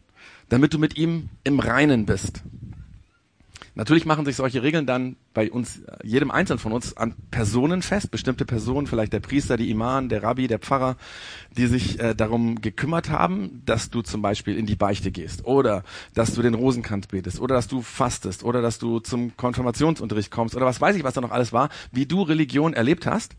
damit 0.49 0.75
du 0.75 0.79
mit 0.79 0.97
ihm 0.97 1.29
im 1.45 1.61
Reinen 1.61 2.07
bist. 2.07 2.43
Natürlich 3.77 4.07
machen 4.07 4.25
sich 4.25 4.37
solche 4.37 4.63
Regeln 4.63 4.87
dann 4.87 5.17
bei 5.33 5.51
uns, 5.51 5.83
jedem 6.05 6.31
Einzelnen 6.31 6.61
von 6.61 6.71
uns, 6.71 6.97
an 6.97 7.17
Personen 7.33 7.83
fest, 7.83 8.13
bestimmte 8.13 8.45
Personen, 8.45 8.87
vielleicht 8.87 9.13
der 9.13 9.19
Priester, 9.19 9.57
die 9.57 9.69
Imam, 9.69 10.09
der 10.09 10.23
Rabbi, 10.23 10.47
der 10.47 10.61
Pfarrer, 10.61 10.97
die 11.57 11.67
sich 11.67 11.99
äh, 11.99 12.15
darum 12.15 12.61
gekümmert 12.61 13.11
haben, 13.11 13.63
dass 13.67 13.91
du 13.91 14.03
zum 14.03 14.23
Beispiel 14.23 14.57
in 14.57 14.67
die 14.67 14.77
Beichte 14.77 15.11
gehst 15.11 15.45
oder 15.45 15.83
dass 16.15 16.35
du 16.35 16.43
den 16.43 16.55
Rosenkranz 16.55 17.09
betest 17.09 17.41
oder 17.41 17.57
dass 17.57 17.67
du 17.67 17.83
fastest 17.83 18.45
oder 18.45 18.63
dass 18.63 18.79
du 18.79 19.01
zum 19.01 19.37
Konfirmationsunterricht 19.37 20.31
kommst 20.31 20.55
oder 20.55 20.67
was 20.67 20.81
weiß 20.81 20.95
ich, 20.95 21.03
was 21.03 21.15
da 21.15 21.21
noch 21.21 21.33
alles 21.33 21.53
war, 21.53 21.69
wie 21.91 22.07
du 22.07 22.23
Religion 22.23 22.75
erlebt 22.75 23.07
hast. 23.07 23.35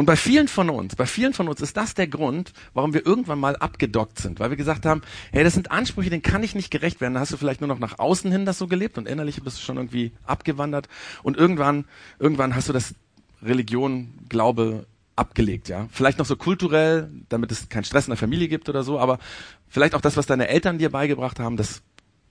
Und 0.00 0.06
bei 0.06 0.14
vielen 0.14 0.46
von 0.46 0.70
uns, 0.70 0.94
bei 0.94 1.06
vielen 1.06 1.34
von 1.34 1.48
uns 1.48 1.60
ist 1.60 1.76
das 1.76 1.94
der 1.94 2.06
Grund, 2.06 2.52
warum 2.72 2.94
wir 2.94 3.04
irgendwann 3.04 3.40
mal 3.40 3.56
abgedockt 3.56 4.20
sind, 4.20 4.38
weil 4.38 4.48
wir 4.48 4.56
gesagt 4.56 4.86
haben, 4.86 5.02
hey, 5.32 5.42
das 5.42 5.54
sind 5.54 5.72
Ansprüche, 5.72 6.08
denen 6.08 6.22
kann 6.22 6.44
ich 6.44 6.54
nicht 6.54 6.70
gerecht 6.70 7.00
werden. 7.00 7.14
Da 7.14 7.20
hast 7.20 7.32
du 7.32 7.36
vielleicht 7.36 7.60
nur 7.60 7.66
noch 7.66 7.80
nach 7.80 7.98
außen 7.98 8.30
hin 8.30 8.46
das 8.46 8.58
so 8.58 8.68
gelebt 8.68 8.96
und 8.96 9.08
innerlich 9.08 9.42
bist 9.42 9.58
du 9.58 9.62
schon 9.62 9.76
irgendwie 9.76 10.12
abgewandert 10.24 10.88
und 11.24 11.36
irgendwann, 11.36 11.84
irgendwann 12.20 12.54
hast 12.54 12.68
du 12.68 12.72
das 12.72 12.94
Religion, 13.42 14.14
Glaube 14.28 14.86
abgelegt, 15.16 15.68
ja. 15.68 15.88
Vielleicht 15.90 16.20
noch 16.20 16.26
so 16.26 16.36
kulturell, 16.36 17.10
damit 17.28 17.50
es 17.50 17.68
keinen 17.68 17.82
Stress 17.82 18.06
in 18.06 18.12
der 18.12 18.18
Familie 18.18 18.46
gibt 18.46 18.68
oder 18.68 18.84
so, 18.84 19.00
aber 19.00 19.18
vielleicht 19.66 19.96
auch 19.96 20.00
das, 20.00 20.16
was 20.16 20.26
deine 20.26 20.46
Eltern 20.46 20.78
dir 20.78 20.90
beigebracht 20.90 21.40
haben, 21.40 21.56
das 21.56 21.82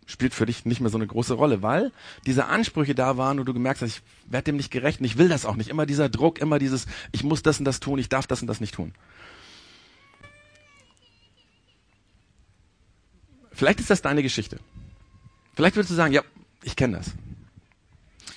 spielt 0.07 0.33
für 0.33 0.45
dich 0.45 0.65
nicht 0.65 0.81
mehr 0.81 0.89
so 0.89 0.97
eine 0.97 1.05
große 1.05 1.35
Rolle, 1.35 1.61
weil 1.61 1.91
diese 2.25 2.45
Ansprüche 2.45 2.95
da 2.95 3.17
waren 3.17 3.39
und 3.39 3.45
du 3.45 3.53
gemerkt 3.53 3.81
hast, 3.81 3.89
ich 3.89 4.01
werde 4.25 4.45
dem 4.45 4.57
nicht 4.57 4.71
gerecht 4.71 4.99
und 4.99 5.05
ich 5.05 5.17
will 5.17 5.29
das 5.29 5.45
auch 5.45 5.55
nicht. 5.55 5.69
Immer 5.69 5.85
dieser 5.85 6.09
Druck, 6.09 6.39
immer 6.39 6.57
dieses, 6.57 6.87
ich 7.11 7.23
muss 7.23 7.43
das 7.43 7.59
und 7.59 7.65
das 7.65 7.79
tun, 7.79 7.99
ich 7.99 8.09
darf 8.09 8.25
das 8.25 8.41
und 8.41 8.47
das 8.47 8.59
nicht 8.59 8.73
tun. 8.73 8.93
Vielleicht 13.51 13.79
ist 13.79 13.89
das 13.89 14.01
deine 14.01 14.23
Geschichte. 14.23 14.59
Vielleicht 15.55 15.75
würdest 15.75 15.91
du 15.91 15.95
sagen, 15.95 16.13
ja, 16.13 16.21
ich 16.63 16.75
kenne 16.75 16.97
das. 16.97 17.11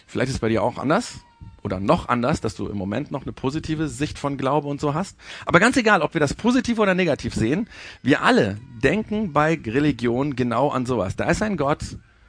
Vielleicht 0.06 0.28
ist 0.28 0.37
es 0.37 0.40
bei 0.40 0.49
dir 0.49 0.62
auch 0.62 0.78
anders 0.78 1.20
oder 1.62 1.80
noch 1.80 2.08
anders, 2.08 2.40
dass 2.40 2.54
du 2.54 2.66
im 2.68 2.76
Moment 2.76 3.10
noch 3.10 3.22
eine 3.22 3.32
positive 3.32 3.88
Sicht 3.88 4.18
von 4.18 4.36
Glaube 4.36 4.68
und 4.68 4.80
so 4.80 4.94
hast. 4.94 5.16
Aber 5.46 5.60
ganz 5.60 5.76
egal, 5.76 6.02
ob 6.02 6.14
wir 6.14 6.20
das 6.20 6.34
positiv 6.34 6.78
oder 6.78 6.94
negativ 6.94 7.34
sehen, 7.34 7.68
wir 8.02 8.22
alle 8.22 8.58
denken 8.82 9.32
bei 9.32 9.60
Religion 9.64 10.36
genau 10.36 10.70
an 10.70 10.86
sowas. 10.86 11.16
Da 11.16 11.30
ist 11.30 11.42
ein 11.42 11.56
Gott, 11.56 11.80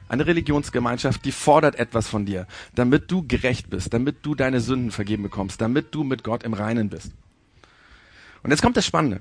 eine 0.08 0.26
Religionsgemeinschaft, 0.26 1.24
die 1.24 1.32
fordert 1.32 1.76
etwas 1.76 2.08
von 2.08 2.26
dir, 2.26 2.46
damit 2.74 3.10
du 3.10 3.26
gerecht 3.26 3.70
bist, 3.70 3.94
damit 3.94 4.18
du 4.22 4.34
deine 4.34 4.60
Sünden 4.60 4.90
vergeben 4.90 5.22
bekommst, 5.22 5.60
damit 5.60 5.94
du 5.94 6.04
mit 6.04 6.24
Gott 6.24 6.42
im 6.42 6.52
Reinen 6.52 6.90
bist. 6.90 7.12
Und 8.42 8.50
jetzt 8.50 8.62
kommt 8.62 8.76
das 8.76 8.84
Spannende 8.84 9.20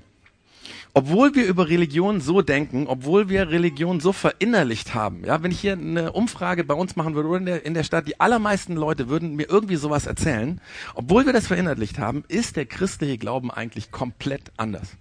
obwohl 0.93 1.35
wir 1.35 1.45
über 1.45 1.69
Religion 1.69 2.21
so 2.21 2.41
denken, 2.41 2.87
obwohl 2.87 3.29
wir 3.29 3.49
Religion 3.49 3.99
so 3.99 4.13
verinnerlicht 4.13 4.93
haben, 4.93 5.23
ja, 5.23 5.41
wenn 5.41 5.51
ich 5.51 5.59
hier 5.59 5.73
eine 5.73 6.11
Umfrage 6.11 6.63
bei 6.63 6.73
uns 6.73 6.95
machen 6.95 7.15
würde 7.15 7.29
oder 7.29 7.37
in 7.39 7.45
der, 7.45 7.65
in 7.65 7.73
der 7.73 7.83
Stadt, 7.83 8.07
die 8.07 8.19
allermeisten 8.19 8.75
Leute 8.75 9.07
würden 9.09 9.35
mir 9.35 9.49
irgendwie 9.49 9.77
sowas 9.77 10.05
erzählen, 10.05 10.59
obwohl 10.95 11.25
wir 11.25 11.33
das 11.33 11.47
verinnerlicht 11.47 11.99
haben, 11.99 12.23
ist 12.27 12.55
der 12.55 12.65
christliche 12.65 13.17
Glauben 13.17 13.51
eigentlich 13.51 13.91
komplett 13.91 14.51
anders. 14.57 14.97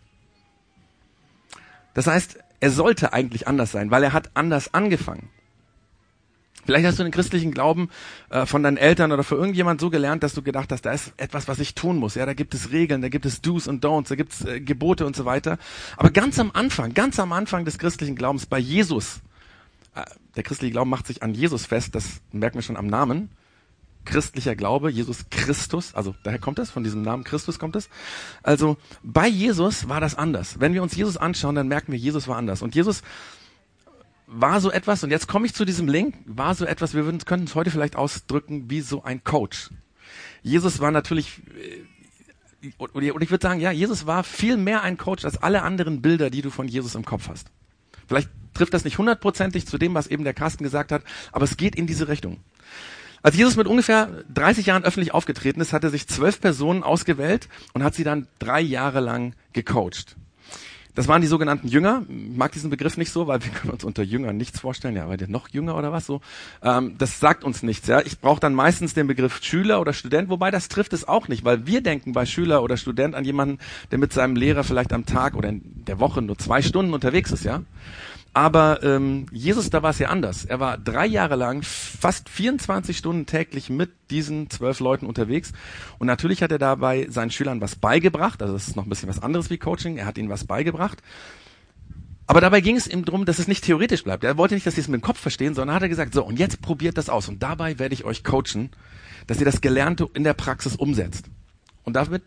Das 1.94 2.06
heißt, 2.06 2.38
er 2.60 2.70
sollte 2.70 3.12
eigentlich 3.12 3.48
anders 3.48 3.72
sein, 3.72 3.90
weil 3.90 4.04
er 4.04 4.12
hat 4.12 4.30
anders 4.34 4.72
angefangen. 4.74 5.28
Vielleicht 6.64 6.86
hast 6.86 6.98
du 6.98 7.02
den 7.02 7.12
christlichen 7.12 7.52
Glauben 7.52 7.90
äh, 8.28 8.46
von 8.46 8.62
deinen 8.62 8.76
Eltern 8.76 9.12
oder 9.12 9.24
von 9.24 9.38
irgendjemand 9.38 9.80
so 9.80 9.90
gelernt, 9.90 10.22
dass 10.22 10.34
du 10.34 10.42
gedacht 10.42 10.70
hast, 10.72 10.82
da 10.82 10.92
ist 10.92 11.12
etwas, 11.16 11.48
was 11.48 11.58
ich 11.58 11.74
tun 11.74 11.96
muss. 11.96 12.14
Ja, 12.14 12.26
da 12.26 12.34
gibt 12.34 12.54
es 12.54 12.70
Regeln, 12.70 13.02
da 13.02 13.08
gibt 13.08 13.26
es 13.26 13.40
Do's 13.40 13.66
und 13.66 13.84
Don'ts, 13.84 14.08
da 14.08 14.14
gibt 14.14 14.32
es 14.32 14.44
äh, 14.44 14.60
Gebote 14.60 15.06
und 15.06 15.16
so 15.16 15.24
weiter. 15.24 15.58
Aber 15.96 16.10
ganz 16.10 16.38
am 16.38 16.50
Anfang, 16.52 16.94
ganz 16.94 17.18
am 17.18 17.32
Anfang 17.32 17.64
des 17.64 17.78
christlichen 17.78 18.16
Glaubens 18.16 18.46
bei 18.46 18.58
Jesus, 18.58 19.20
äh, 19.94 20.04
der 20.36 20.42
christliche 20.42 20.72
Glauben 20.72 20.90
macht 20.90 21.06
sich 21.06 21.22
an 21.22 21.34
Jesus 21.34 21.66
fest, 21.66 21.94
das 21.94 22.20
merken 22.32 22.56
wir 22.56 22.62
schon 22.62 22.76
am 22.76 22.86
Namen. 22.86 23.30
Christlicher 24.04 24.56
Glaube, 24.56 24.90
Jesus 24.90 25.26
Christus, 25.30 25.94
also 25.94 26.14
daher 26.22 26.38
kommt 26.38 26.58
es, 26.58 26.70
von 26.70 26.82
diesem 26.82 27.02
Namen 27.02 27.22
Christus 27.22 27.58
kommt 27.58 27.76
es. 27.76 27.90
Also 28.42 28.76
bei 29.02 29.28
Jesus 29.28 29.88
war 29.88 30.00
das 30.00 30.14
anders. 30.14 30.58
Wenn 30.58 30.72
wir 30.72 30.82
uns 30.82 30.96
Jesus 30.96 31.16
anschauen, 31.16 31.54
dann 31.54 31.68
merken 31.68 31.92
wir, 31.92 31.98
Jesus 31.98 32.26
war 32.26 32.36
anders. 32.36 32.62
Und 32.62 32.74
Jesus 32.74 33.02
war 34.32 34.60
so 34.60 34.70
etwas, 34.70 35.02
und 35.02 35.10
jetzt 35.10 35.26
komme 35.26 35.46
ich 35.46 35.54
zu 35.54 35.64
diesem 35.64 35.88
Link, 35.88 36.14
war 36.24 36.54
so 36.54 36.64
etwas, 36.64 36.94
wir 36.94 37.04
würden, 37.04 37.18
könnten 37.24 37.46
es 37.46 37.54
heute 37.54 37.70
vielleicht 37.70 37.96
ausdrücken, 37.96 38.70
wie 38.70 38.80
so 38.80 39.02
ein 39.02 39.24
Coach. 39.24 39.70
Jesus 40.42 40.78
war 40.78 40.92
natürlich, 40.92 41.42
äh, 42.62 42.70
und 42.78 43.22
ich 43.22 43.30
würde 43.30 43.42
sagen, 43.42 43.60
ja, 43.60 43.72
Jesus 43.72 44.06
war 44.06 44.22
viel 44.22 44.56
mehr 44.56 44.82
ein 44.82 44.98
Coach 44.98 45.24
als 45.24 45.42
alle 45.42 45.62
anderen 45.62 46.00
Bilder, 46.00 46.30
die 46.30 46.42
du 46.42 46.50
von 46.50 46.68
Jesus 46.68 46.94
im 46.94 47.04
Kopf 47.04 47.28
hast. 47.28 47.48
Vielleicht 48.06 48.30
trifft 48.54 48.72
das 48.72 48.84
nicht 48.84 48.98
hundertprozentig 48.98 49.66
zu 49.66 49.78
dem, 49.78 49.94
was 49.94 50.06
eben 50.06 50.24
der 50.24 50.34
Carsten 50.34 50.62
gesagt 50.62 50.92
hat, 50.92 51.02
aber 51.32 51.44
es 51.44 51.56
geht 51.56 51.74
in 51.74 51.86
diese 51.86 52.08
Richtung. 52.08 52.38
Als 53.22 53.36
Jesus 53.36 53.56
mit 53.56 53.66
ungefähr 53.66 54.24
30 54.32 54.66
Jahren 54.66 54.84
öffentlich 54.84 55.12
aufgetreten 55.12 55.60
ist, 55.60 55.72
hat 55.72 55.84
er 55.84 55.90
sich 55.90 56.06
zwölf 56.06 56.40
Personen 56.40 56.82
ausgewählt 56.82 57.48
und 57.72 57.82
hat 57.82 57.94
sie 57.94 58.04
dann 58.04 58.28
drei 58.38 58.60
Jahre 58.60 59.00
lang 59.00 59.34
gecoacht. 59.52 60.16
Das 60.94 61.08
waren 61.08 61.22
die 61.22 61.28
sogenannten 61.28 61.68
Jünger. 61.68 62.02
Ich 62.08 62.36
mag 62.36 62.52
diesen 62.52 62.70
Begriff 62.70 62.96
nicht 62.96 63.12
so, 63.12 63.26
weil 63.26 63.42
wir 63.44 63.50
können 63.50 63.72
uns 63.72 63.84
unter 63.84 64.02
Jüngern 64.02 64.36
nichts 64.36 64.60
vorstellen. 64.60 64.96
Ja, 64.96 65.08
weil 65.08 65.16
der 65.16 65.28
noch 65.28 65.48
jünger 65.48 65.76
oder 65.76 65.92
was 65.92 66.06
so. 66.06 66.20
Ähm, 66.62 66.96
das 66.98 67.20
sagt 67.20 67.44
uns 67.44 67.62
nichts. 67.62 67.86
Ja, 67.86 68.00
ich 68.00 68.20
brauche 68.20 68.40
dann 68.40 68.54
meistens 68.54 68.94
den 68.94 69.06
Begriff 69.06 69.40
Schüler 69.42 69.80
oder 69.80 69.92
Student, 69.92 70.28
wobei 70.28 70.50
das 70.50 70.68
trifft 70.68 70.92
es 70.92 71.06
auch 71.06 71.28
nicht, 71.28 71.44
weil 71.44 71.66
wir 71.66 71.80
denken 71.80 72.12
bei 72.12 72.26
Schüler 72.26 72.62
oder 72.62 72.76
Student 72.76 73.14
an 73.14 73.24
jemanden, 73.24 73.58
der 73.90 73.98
mit 73.98 74.12
seinem 74.12 74.36
Lehrer 74.36 74.64
vielleicht 74.64 74.92
am 74.92 75.06
Tag 75.06 75.34
oder 75.34 75.48
in 75.48 75.62
der 75.86 76.00
Woche 76.00 76.22
nur 76.22 76.38
zwei 76.38 76.62
Stunden 76.62 76.92
unterwegs 76.92 77.30
ist. 77.30 77.44
Ja, 77.44 77.62
aber 78.32 78.82
ähm, 78.84 79.26
Jesus, 79.32 79.70
da 79.70 79.82
war 79.82 79.90
es 79.90 79.98
ja 79.98 80.08
anders. 80.08 80.44
Er 80.44 80.60
war 80.60 80.78
drei 80.78 81.06
Jahre 81.06 81.34
lang 81.34 81.62
fast 81.62 82.28
24 82.28 82.96
Stunden 82.96 83.26
täglich 83.26 83.70
mit 83.70 83.90
diesen 84.10 84.48
zwölf 84.50 84.78
Leuten 84.78 85.06
unterwegs. 85.06 85.52
Und 85.98 86.06
natürlich 86.06 86.42
hat 86.42 86.52
er 86.52 86.58
dabei 86.58 87.08
seinen 87.10 87.32
Schülern 87.32 87.60
was 87.60 87.74
beigebracht. 87.74 88.40
Also 88.40 88.54
das 88.54 88.68
ist 88.68 88.76
noch 88.76 88.86
ein 88.86 88.88
bisschen 88.88 89.08
was 89.08 89.20
anderes 89.20 89.50
wie 89.50 89.58
Coaching. 89.58 89.96
Er 89.96 90.06
hat 90.06 90.16
ihnen 90.16 90.28
was 90.28 90.44
beigebracht. 90.44 91.02
Aber 92.28 92.40
dabei 92.40 92.60
ging 92.60 92.76
es 92.76 92.86
ihm 92.86 93.04
darum, 93.04 93.24
dass 93.24 93.40
es 93.40 93.48
nicht 93.48 93.64
theoretisch 93.64 94.04
bleibt. 94.04 94.22
Er 94.22 94.36
wollte 94.36 94.54
nicht, 94.54 94.64
dass 94.64 94.76
sie 94.76 94.80
es 94.80 94.86
mit 94.86 95.00
dem 95.00 95.04
Kopf 95.04 95.18
verstehen, 95.18 95.56
sondern 95.56 95.74
hat 95.74 95.82
er 95.82 95.88
gesagt, 95.88 96.14
so, 96.14 96.24
und 96.24 96.38
jetzt 96.38 96.62
probiert 96.62 96.96
das 96.96 97.08
aus. 97.08 97.28
Und 97.28 97.42
dabei 97.42 97.80
werde 97.80 97.94
ich 97.94 98.04
euch 98.04 98.22
coachen, 98.22 98.70
dass 99.26 99.40
ihr 99.40 99.44
das 99.44 99.60
Gelernte 99.60 100.08
in 100.14 100.22
der 100.22 100.34
Praxis 100.34 100.76
umsetzt. 100.76 101.24
Und 101.82 101.94
damit 101.94 102.22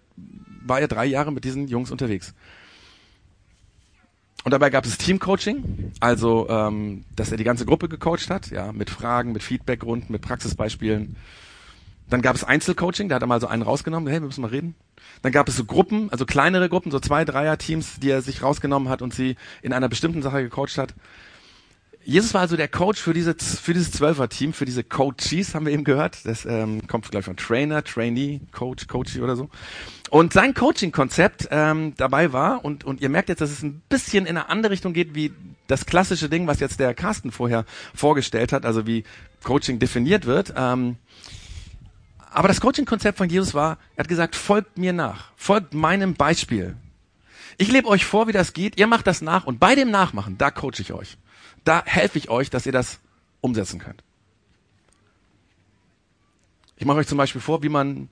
war 0.65 0.81
er 0.81 0.89
drei 0.89 1.05
Jahre 1.05 1.31
mit 1.31 1.45
diesen 1.45 1.69
Jungs 1.69 1.91
unterwegs. 1.91 2.33
Und 4.43 4.51
dabei 4.51 4.69
gab 4.69 4.85
es 4.85 4.97
Teamcoaching, 4.97 5.93
also 6.01 6.47
ähm, 6.49 7.05
dass 7.15 7.31
er 7.31 7.37
die 7.37 7.45
ganze 7.45 7.65
Gruppe 7.65 7.87
gecoacht 7.87 8.29
hat, 8.29 8.51
ja, 8.51 8.73
mit 8.73 8.89
Fragen, 8.89 9.31
mit 9.31 9.41
Feedbackrunden, 9.41 10.11
mit 10.11 10.21
Praxisbeispielen. 10.21 11.15
Dann 12.09 12.21
gab 12.21 12.35
es 12.35 12.43
Einzelcoaching, 12.43 13.07
da 13.07 13.15
hat 13.15 13.23
er 13.23 13.27
mal 13.27 13.39
so 13.39 13.47
einen 13.47 13.61
rausgenommen, 13.61 14.09
hey, 14.09 14.19
wir 14.21 14.27
müssen 14.27 14.41
mal 14.41 14.49
reden. 14.49 14.75
Dann 15.21 15.31
gab 15.31 15.47
es 15.47 15.55
so 15.55 15.63
Gruppen, 15.63 16.09
also 16.11 16.25
kleinere 16.25 16.67
Gruppen, 16.67 16.91
so 16.91 16.99
zwei, 16.99 17.23
dreier 17.23 17.57
Teams, 17.57 17.99
die 18.01 18.09
er 18.09 18.21
sich 18.21 18.43
rausgenommen 18.43 18.89
hat 18.89 19.01
und 19.01 19.13
sie 19.13 19.37
in 19.61 19.71
einer 19.71 19.87
bestimmten 19.87 20.21
Sache 20.21 20.43
gecoacht 20.43 20.77
hat. 20.77 20.93
Jesus 22.05 22.33
war 22.33 22.41
also 22.41 22.57
der 22.57 22.67
Coach 22.67 23.01
für, 23.01 23.13
diese, 23.13 23.33
für 23.33 23.73
dieses 23.73 23.91
Zwölfer-Team, 23.91 24.53
für 24.53 24.65
diese 24.65 24.83
Coaches, 24.83 25.55
haben 25.55 25.65
wir 25.65 25.73
eben 25.73 25.85
gehört. 25.85 26.25
Das 26.25 26.45
ähm, 26.45 26.85
kommt, 26.87 27.09
glaube 27.09 27.19
ich, 27.19 27.25
von 27.25 27.37
Trainer, 27.37 27.83
Trainee, 27.83 28.41
Coach, 28.51 28.87
Coachie 28.87 29.21
oder 29.21 29.35
so. 29.35 29.49
Und 30.09 30.33
sein 30.33 30.53
Coaching-Konzept 30.53 31.47
ähm, 31.51 31.93
dabei 31.95 32.33
war, 32.33 32.65
und, 32.65 32.83
und 32.83 33.01
ihr 33.01 33.09
merkt 33.09 33.29
jetzt, 33.29 33.39
dass 33.39 33.51
es 33.51 33.63
ein 33.63 33.81
bisschen 33.87 34.25
in 34.25 34.37
eine 34.37 34.49
andere 34.49 34.71
Richtung 34.73 34.93
geht, 34.93 35.15
wie 35.15 35.31
das 35.67 35.85
klassische 35.85 36.29
Ding, 36.29 36.45
was 36.45 36.59
jetzt 36.59 36.79
der 36.79 36.93
Carsten 36.93 37.31
vorher 37.31 37.65
vorgestellt 37.95 38.51
hat, 38.51 38.65
also 38.65 38.85
wie 38.85 39.05
Coaching 39.43 39.79
definiert 39.79 40.25
wird. 40.25 40.53
Ähm, 40.57 40.97
aber 42.31 42.49
das 42.49 42.59
Coaching-Konzept 42.59 43.17
von 43.17 43.29
Jesus 43.29 43.53
war, 43.53 43.77
er 43.95 44.03
hat 44.03 44.09
gesagt, 44.09 44.35
folgt 44.35 44.77
mir 44.77 44.91
nach, 44.91 45.31
folgt 45.37 45.73
meinem 45.73 46.15
Beispiel. 46.15 46.75
Ich 47.57 47.71
lebe 47.71 47.87
euch 47.87 48.03
vor, 48.03 48.27
wie 48.27 48.31
das 48.31 48.53
geht, 48.53 48.77
ihr 48.77 48.87
macht 48.87 49.07
das 49.07 49.21
nach 49.21 49.45
und 49.45 49.59
bei 49.59 49.75
dem 49.75 49.89
Nachmachen, 49.89 50.37
da 50.37 50.51
coache 50.51 50.79
ich 50.79 50.91
euch 50.91 51.17
da 51.63 51.83
helfe 51.85 52.17
ich 52.17 52.29
euch, 52.29 52.49
dass 52.49 52.65
ihr 52.65 52.71
das 52.71 52.99
umsetzen 53.41 53.79
könnt. 53.79 54.03
Ich 56.77 56.85
mache 56.85 56.97
euch 56.97 57.07
zum 57.07 57.17
Beispiel 57.17 57.41
vor, 57.41 57.63
wie 57.63 57.69
man 57.69 58.09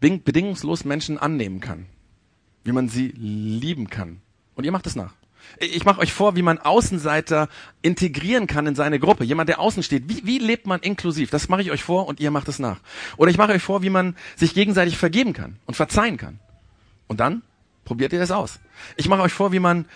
bedingungslos 0.00 0.84
Menschen 0.84 1.18
annehmen 1.18 1.60
kann, 1.60 1.86
wie 2.64 2.72
man 2.72 2.88
sie 2.88 3.08
lieben 3.16 3.88
kann. 3.88 4.20
Und 4.54 4.64
ihr 4.64 4.72
macht 4.72 4.86
es 4.86 4.96
nach. 4.96 5.14
Ich 5.58 5.84
mache 5.84 6.00
euch 6.00 6.12
vor, 6.12 6.36
wie 6.36 6.42
man 6.42 6.58
Außenseiter 6.58 7.48
integrieren 7.82 8.46
kann 8.46 8.66
in 8.66 8.74
seine 8.74 8.98
Gruppe. 8.98 9.24
Jemand, 9.24 9.48
der 9.48 9.60
außen 9.60 9.82
steht. 9.82 10.08
Wie, 10.08 10.24
wie 10.24 10.38
lebt 10.38 10.66
man 10.66 10.80
inklusiv? 10.80 11.30
Das 11.30 11.48
mache 11.48 11.62
ich 11.62 11.70
euch 11.70 11.82
vor 11.82 12.06
und 12.06 12.20
ihr 12.20 12.30
macht 12.30 12.48
es 12.48 12.58
nach. 12.58 12.80
Oder 13.16 13.30
ich 13.30 13.38
mache 13.38 13.52
euch 13.52 13.62
vor, 13.62 13.82
wie 13.82 13.90
man 13.90 14.16
sich 14.36 14.54
gegenseitig 14.54 14.96
vergeben 14.96 15.32
kann 15.32 15.56
und 15.66 15.74
verzeihen 15.74 16.16
kann. 16.16 16.38
Und 17.06 17.20
dann 17.20 17.42
probiert 17.84 18.12
ihr 18.12 18.18
das 18.18 18.30
aus. 18.30 18.60
Ich 18.96 19.08
mache 19.08 19.22
euch 19.22 19.32
vor, 19.32 19.52
wie 19.52 19.58
man 19.58 19.86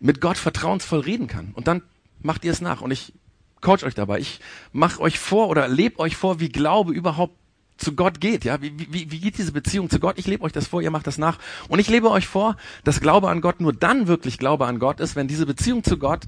mit 0.00 0.20
Gott 0.20 0.38
vertrauensvoll 0.38 1.00
reden 1.00 1.26
kann. 1.26 1.52
Und 1.54 1.68
dann 1.68 1.82
macht 2.22 2.44
ihr 2.44 2.52
es 2.52 2.60
nach. 2.60 2.80
Und 2.80 2.90
ich 2.90 3.12
coach 3.60 3.84
euch 3.84 3.94
dabei. 3.94 4.18
Ich 4.18 4.40
mache 4.72 5.00
euch 5.00 5.18
vor 5.18 5.48
oder 5.48 5.68
lebe 5.68 5.98
euch 5.98 6.16
vor, 6.16 6.40
wie 6.40 6.48
Glaube 6.48 6.92
überhaupt 6.92 7.36
zu 7.78 7.94
Gott 7.94 8.20
geht. 8.20 8.44
Ja, 8.44 8.62
wie, 8.62 8.72
wie, 8.78 9.10
wie 9.10 9.20
geht 9.20 9.38
diese 9.38 9.52
Beziehung 9.52 9.90
zu 9.90 10.00
Gott? 10.00 10.18
Ich 10.18 10.26
lebe 10.26 10.44
euch 10.44 10.52
das 10.52 10.66
vor, 10.66 10.82
ihr 10.82 10.90
macht 10.90 11.06
das 11.06 11.18
nach. 11.18 11.38
Und 11.68 11.78
ich 11.78 11.88
lebe 11.88 12.10
euch 12.10 12.26
vor, 12.26 12.56
dass 12.84 13.00
Glaube 13.00 13.28
an 13.28 13.40
Gott 13.40 13.60
nur 13.60 13.72
dann 13.72 14.06
wirklich 14.06 14.38
Glaube 14.38 14.66
an 14.66 14.78
Gott 14.78 15.00
ist, 15.00 15.16
wenn 15.16 15.28
diese 15.28 15.46
Beziehung 15.46 15.84
zu 15.84 15.98
Gott 15.98 16.24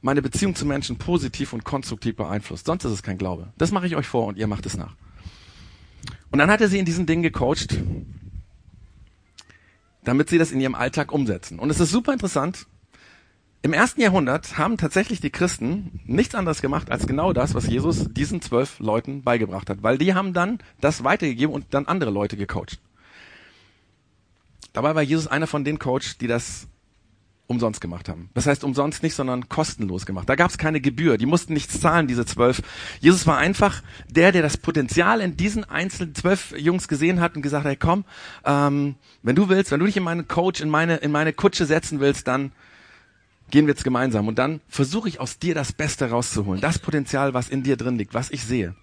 meine 0.00 0.22
Beziehung 0.22 0.54
zu 0.54 0.64
Menschen 0.64 0.96
positiv 0.96 1.52
und 1.52 1.64
konstruktiv 1.64 2.16
beeinflusst. 2.16 2.66
Sonst 2.66 2.84
ist 2.84 2.92
es 2.92 3.02
kein 3.02 3.18
Glaube. 3.18 3.52
Das 3.58 3.72
mache 3.72 3.86
ich 3.86 3.96
euch 3.96 4.06
vor 4.06 4.26
und 4.26 4.38
ihr 4.38 4.46
macht 4.46 4.66
es 4.66 4.76
nach. 4.76 4.94
Und 6.30 6.38
dann 6.38 6.50
hat 6.50 6.60
er 6.60 6.68
sie 6.68 6.78
in 6.78 6.84
diesen 6.84 7.06
Dingen 7.06 7.22
gecoacht, 7.22 7.76
damit 10.04 10.28
sie 10.28 10.38
das 10.38 10.52
in 10.52 10.60
ihrem 10.60 10.74
Alltag 10.74 11.12
umsetzen. 11.12 11.58
Und 11.58 11.70
es 11.70 11.80
ist 11.80 11.90
super 11.90 12.12
interessant, 12.12 12.66
im 13.62 13.72
ersten 13.72 14.00
Jahrhundert 14.00 14.56
haben 14.56 14.76
tatsächlich 14.76 15.20
die 15.20 15.30
Christen 15.30 16.00
nichts 16.06 16.34
anderes 16.34 16.62
gemacht 16.62 16.90
als 16.90 17.06
genau 17.06 17.32
das, 17.32 17.54
was 17.54 17.66
Jesus 17.66 18.06
diesen 18.10 18.40
zwölf 18.40 18.78
Leuten 18.78 19.22
beigebracht 19.22 19.68
hat, 19.68 19.82
weil 19.82 19.98
die 19.98 20.14
haben 20.14 20.32
dann 20.32 20.58
das 20.80 21.02
weitergegeben 21.02 21.54
und 21.54 21.66
dann 21.70 21.86
andere 21.86 22.10
Leute 22.10 22.36
gecoacht. 22.36 22.78
Dabei 24.72 24.94
war 24.94 25.02
Jesus 25.02 25.26
einer 25.26 25.48
von 25.48 25.64
den 25.64 25.78
Coach, 25.78 26.18
die 26.18 26.28
das 26.28 26.68
umsonst 27.48 27.80
gemacht 27.80 28.08
haben. 28.08 28.28
Das 28.34 28.46
heißt 28.46 28.62
umsonst 28.62 29.02
nicht, 29.02 29.14
sondern 29.14 29.48
kostenlos 29.48 30.06
gemacht. 30.06 30.28
Da 30.28 30.36
gab 30.36 30.50
es 30.50 30.58
keine 30.58 30.80
Gebühr. 30.80 31.16
Die 31.16 31.26
mussten 31.26 31.54
nichts 31.54 31.80
zahlen, 31.80 32.06
diese 32.06 32.26
zwölf. 32.26 32.62
Jesus 33.00 33.26
war 33.26 33.38
einfach 33.38 33.82
der, 34.08 34.32
der 34.32 34.42
das 34.42 34.58
Potenzial 34.58 35.20
in 35.22 35.36
diesen 35.36 35.64
einzelnen 35.64 36.14
zwölf 36.14 36.54
Jungs 36.56 36.88
gesehen 36.88 37.20
hat 37.20 37.34
und 37.34 37.42
gesagt 37.42 37.64
hat, 37.64 37.70
hey, 37.70 37.76
komm, 37.76 38.04
ähm, 38.44 38.96
wenn 39.22 39.34
du 39.34 39.48
willst, 39.48 39.70
wenn 39.72 39.80
du 39.80 39.86
dich 39.86 39.96
in 39.96 40.02
meinen 40.02 40.28
Coach, 40.28 40.60
in 40.60 40.68
meine, 40.68 40.96
in 40.96 41.10
meine 41.10 41.32
Kutsche 41.32 41.64
setzen 41.64 42.00
willst, 42.00 42.28
dann 42.28 42.52
gehen 43.50 43.66
wir 43.66 43.72
jetzt 43.72 43.84
gemeinsam 43.84 44.28
und 44.28 44.38
dann 44.38 44.60
versuche 44.68 45.08
ich 45.08 45.20
aus 45.20 45.38
dir 45.38 45.54
das 45.54 45.72
Beste 45.72 46.10
rauszuholen, 46.10 46.60
das 46.60 46.78
Potenzial, 46.78 47.34
was 47.34 47.48
in 47.48 47.62
dir 47.62 47.76
drin 47.76 47.98
liegt, 47.98 48.14
was 48.14 48.30
ich 48.30 48.44
sehe. 48.44 48.74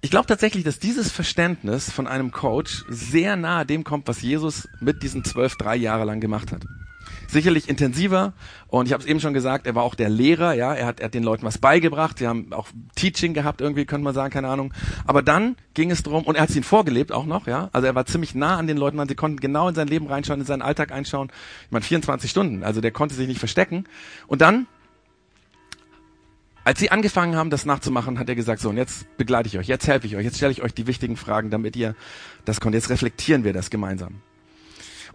Ich 0.00 0.10
glaube 0.10 0.26
tatsächlich, 0.26 0.64
dass 0.64 0.78
dieses 0.78 1.10
Verständnis 1.10 1.90
von 1.90 2.06
einem 2.06 2.30
Coach 2.30 2.84
sehr 2.88 3.36
nahe 3.36 3.66
dem 3.66 3.82
kommt, 3.82 4.08
was 4.08 4.22
Jesus 4.22 4.68
mit 4.80 5.02
diesen 5.02 5.24
zwölf, 5.24 5.56
drei 5.56 5.76
Jahre 5.76 6.04
lang 6.04 6.20
gemacht 6.20 6.52
hat 6.52 6.62
sicherlich 7.28 7.68
intensiver. 7.68 8.32
Und 8.68 8.86
ich 8.86 8.92
habe 8.92 9.02
es 9.02 9.08
eben 9.08 9.20
schon 9.20 9.34
gesagt, 9.34 9.66
er 9.66 9.74
war 9.74 9.82
auch 9.82 9.94
der 9.94 10.08
Lehrer, 10.08 10.54
ja, 10.54 10.74
er 10.74 10.86
hat, 10.86 11.00
er 11.00 11.06
hat 11.06 11.14
den 11.14 11.22
Leuten 11.22 11.44
was 11.44 11.58
beigebracht. 11.58 12.18
Sie 12.18 12.26
haben 12.26 12.52
auch 12.52 12.68
Teaching 12.94 13.34
gehabt, 13.34 13.60
irgendwie 13.60 13.84
könnte 13.84 14.04
man 14.04 14.14
sagen, 14.14 14.32
keine 14.32 14.48
Ahnung. 14.48 14.72
Aber 15.06 15.22
dann 15.22 15.56
ging 15.74 15.90
es 15.90 16.02
darum, 16.02 16.24
und 16.24 16.36
er 16.36 16.42
hat 16.42 16.50
es 16.50 16.56
ihnen 16.56 16.64
vorgelebt 16.64 17.12
auch 17.12 17.26
noch, 17.26 17.46
ja. 17.46 17.68
Also 17.72 17.86
er 17.86 17.94
war 17.94 18.06
ziemlich 18.06 18.34
nah 18.34 18.56
an 18.56 18.66
den 18.66 18.76
Leuten, 18.76 18.96
man, 18.96 19.08
sie 19.08 19.14
konnten 19.14 19.38
genau 19.40 19.68
in 19.68 19.74
sein 19.74 19.88
Leben 19.88 20.06
reinschauen, 20.06 20.40
in 20.40 20.46
seinen 20.46 20.62
Alltag 20.62 20.92
einschauen. 20.92 21.30
Ich 21.66 21.70
meine, 21.70 21.84
24 21.84 22.30
Stunden, 22.30 22.62
also 22.62 22.80
der 22.80 22.90
konnte 22.90 23.14
sich 23.14 23.28
nicht 23.28 23.38
verstecken. 23.38 23.84
Und 24.26 24.40
dann 24.40 24.66
als 26.66 26.80
sie 26.80 26.90
angefangen 26.90 27.36
haben, 27.36 27.48
das 27.48 27.64
nachzumachen, 27.64 28.18
hat 28.18 28.28
er 28.28 28.34
gesagt, 28.34 28.60
so, 28.60 28.70
und 28.70 28.76
jetzt 28.76 29.16
begleite 29.16 29.46
ich 29.46 29.56
euch, 29.56 29.68
jetzt 29.68 29.86
helfe 29.86 30.08
ich 30.08 30.16
euch, 30.16 30.24
jetzt 30.24 30.38
stelle 30.38 30.50
ich 30.50 30.62
euch 30.62 30.74
die 30.74 30.88
wichtigen 30.88 31.16
Fragen, 31.16 31.48
damit 31.48 31.76
ihr 31.76 31.94
das 32.44 32.58
könnt. 32.58 32.74
Jetzt 32.74 32.90
reflektieren 32.90 33.44
wir 33.44 33.52
das 33.52 33.70
gemeinsam. 33.70 34.20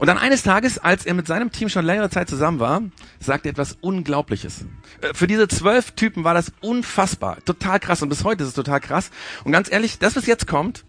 Und 0.01 0.07
dann 0.07 0.17
eines 0.17 0.41
Tages, 0.41 0.79
als 0.79 1.05
er 1.05 1.13
mit 1.13 1.27
seinem 1.27 1.51
Team 1.51 1.69
schon 1.69 1.85
längere 1.85 2.09
Zeit 2.09 2.27
zusammen 2.27 2.59
war, 2.59 2.81
sagte 3.19 3.49
er 3.49 3.51
etwas 3.51 3.77
Unglaubliches. 3.81 4.65
Äh, 4.99 5.13
für 5.13 5.27
diese 5.27 5.47
zwölf 5.47 5.91
Typen 5.91 6.23
war 6.23 6.33
das 6.33 6.51
unfassbar, 6.59 7.37
total 7.45 7.79
krass 7.79 8.01
und 8.01 8.09
bis 8.09 8.23
heute 8.23 8.41
ist 8.41 8.49
es 8.49 8.55
total 8.55 8.79
krass. 8.79 9.11
Und 9.43 9.51
ganz 9.51 9.71
ehrlich, 9.71 9.99
das, 9.99 10.15
was 10.15 10.25
jetzt 10.25 10.47
kommt, 10.47 10.85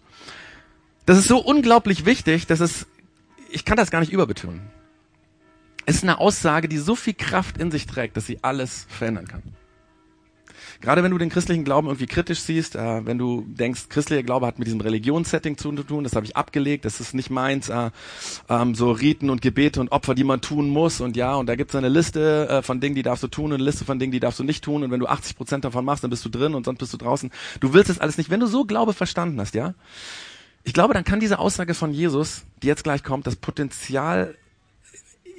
das 1.05 1.19
ist 1.19 1.27
so 1.27 1.37
unglaublich 1.37 2.07
wichtig, 2.07 2.47
dass 2.47 2.59
es, 2.59 2.87
ich 3.51 3.65
kann 3.65 3.77
das 3.77 3.91
gar 3.91 3.99
nicht 3.99 4.11
überbetonen. 4.11 4.61
Es 5.85 5.97
ist 5.97 6.03
eine 6.03 6.17
Aussage, 6.17 6.67
die 6.67 6.79
so 6.79 6.95
viel 6.95 7.13
Kraft 7.13 7.59
in 7.59 7.69
sich 7.69 7.85
trägt, 7.85 8.17
dass 8.17 8.25
sie 8.25 8.39
alles 8.41 8.87
verändern 8.89 9.27
kann. 9.27 9.43
Gerade 10.83 11.01
wenn 11.01 11.11
du 11.11 11.17
den 11.17 11.29
christlichen 11.29 11.63
Glauben 11.63 11.87
irgendwie 11.87 12.07
kritisch 12.07 12.41
siehst, 12.41 12.75
äh, 12.75 13.05
wenn 13.05 13.17
du 13.17 13.45
denkst, 13.47 13.87
christlicher 13.87 14.21
Glaube 14.21 14.45
hat 14.45 14.59
mit 14.59 14.67
diesem 14.67 14.81
Religionssetting 14.81 15.57
zu 15.57 15.71
tun, 15.71 16.03
das 16.03 16.13
habe 16.13 16.25
ich 16.25 16.35
abgelegt, 16.35 16.83
das 16.83 16.99
ist 16.99 17.13
nicht 17.13 17.29
meins, 17.29 17.69
äh, 17.69 17.89
ähm, 18.49 18.75
so 18.75 18.91
Riten 18.91 19.29
und 19.29 19.41
Gebete 19.41 19.79
und 19.79 19.93
Opfer, 19.93 20.13
die 20.13 20.25
man 20.25 20.41
tun 20.41 20.69
muss 20.69 20.99
und 20.99 21.15
ja, 21.15 21.35
und 21.35 21.47
da 21.47 21.55
gibt 21.55 21.71
es 21.71 21.75
eine 21.77 21.87
Liste 21.87 22.49
äh, 22.49 22.61
von 22.61 22.81
Dingen, 22.81 22.95
die 22.95 23.01
darfst 23.01 23.23
du 23.23 23.29
tun 23.29 23.45
und 23.45 23.53
eine 23.53 23.63
Liste 23.63 23.85
von 23.85 23.97
Dingen, 23.97 24.11
die 24.11 24.19
darfst 24.19 24.39
du 24.39 24.43
nicht 24.43 24.61
tun 24.61 24.83
und 24.83 24.91
wenn 24.91 24.99
du 24.99 25.07
80 25.07 25.37
Prozent 25.37 25.63
davon 25.63 25.85
machst, 25.85 26.03
dann 26.03 26.11
bist 26.11 26.25
du 26.25 26.29
drin 26.29 26.53
und 26.53 26.65
sonst 26.65 26.79
bist 26.79 26.91
du 26.91 26.97
draußen. 26.97 27.31
Du 27.61 27.73
willst 27.73 27.89
es 27.89 27.99
alles 27.99 28.17
nicht. 28.17 28.29
Wenn 28.29 28.41
du 28.41 28.47
so 28.47 28.65
Glaube 28.65 28.91
verstanden 28.91 29.39
hast, 29.39 29.55
ja, 29.55 29.75
ich 30.65 30.73
glaube, 30.73 30.93
dann 30.93 31.05
kann 31.05 31.21
diese 31.21 31.39
Aussage 31.39 31.75
von 31.75 31.93
Jesus, 31.93 32.43
die 32.61 32.67
jetzt 32.67 32.83
gleich 32.83 33.03
kommt, 33.03 33.25
das 33.25 33.37
Potenzial 33.37 34.35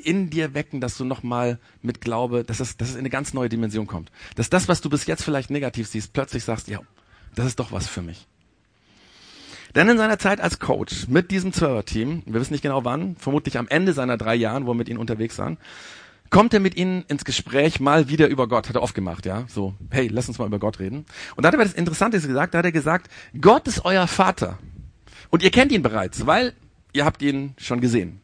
in 0.05 0.31
dir 0.31 0.55
wecken, 0.55 0.81
dass 0.81 0.97
du 0.97 1.05
nochmal 1.05 1.59
mit 1.83 2.01
Glaube, 2.01 2.45
dass 2.45 2.61
es, 2.61 2.77
dass 2.77 2.91
es 2.91 2.95
in 2.95 3.01
eine 3.01 3.11
ganz 3.11 3.35
neue 3.35 3.49
Dimension 3.49 3.87
kommt. 3.87 4.11
Dass 4.37 4.51
das, 4.51 4.69
was 4.69 4.81
du 4.81 4.91
bis 4.91 5.07
jetzt 5.07 5.25
vielleicht 5.25 5.51
negativ 5.51 5.89
siehst, 5.89 6.13
plötzlich 6.13 6.45
sagst, 6.45 6.69
ja, 6.69 6.81
das 7.35 7.47
ist 7.47 7.59
doch 7.59 7.73
was 7.73 7.87
für 7.87 8.03
mich. 8.03 8.27
Denn 9.75 9.89
in 9.89 9.99
seiner 9.99 10.19
Zeit 10.19 10.41
als 10.41 10.61
Coach 10.61 11.09
mit 11.09 11.31
diesem 11.33 11.53
Server-Team, 11.53 12.23
wir 12.27 12.41
wissen 12.41 12.53
nicht 12.53 12.63
genau 12.63 12.85
wann, 12.85 13.17
vermutlich 13.17 13.59
am 13.59 13.67
Ende 13.67 13.93
seiner 13.93 14.17
drei 14.17 14.37
Jahren, 14.37 14.67
wo 14.67 14.71
wir 14.71 14.75
mit 14.75 14.89
ihnen 14.89 15.01
unterwegs 15.01 15.37
waren, 15.39 15.59
kommt 16.31 16.55
er 16.55 16.61
mit 16.61 16.77
ihnen 16.77 17.05
ins 17.09 17.25
Gespräch 17.25 17.81
mal 17.81 18.09
wieder 18.09 18.29
über 18.29 18.49
Gott, 18.49 18.69
hat 18.69 18.77
er 18.77 18.83
oft 18.83 18.95
gemacht, 18.95 19.27
ja, 19.27 19.45
so, 19.49 19.75
hey, 19.91 20.09
lass 20.09 20.29
uns 20.29 20.39
mal 20.39 20.47
über 20.47 20.59
Gott 20.59 20.79
reden. 20.79 21.07
Und 21.35 21.43
da 21.43 21.49
hat 21.49 21.55
er 21.55 21.65
das 21.65 21.75
Interessante 21.75 22.21
gesagt, 22.21 22.55
da 22.55 22.59
hat 22.59 22.65
er 22.65 22.73
gesagt, 22.73 23.11
Gott 23.41 23.67
ist 23.67 23.85
euer 23.85 24.07
Vater. 24.07 24.59
Und 25.31 25.43
ihr 25.43 25.51
kennt 25.51 25.73
ihn 25.73 25.83
bereits, 25.83 26.27
weil 26.27 26.55
ihr 26.93 27.05
habt 27.05 27.23
ihn 27.23 27.55
schon 27.57 27.81
gesehen. 27.81 28.21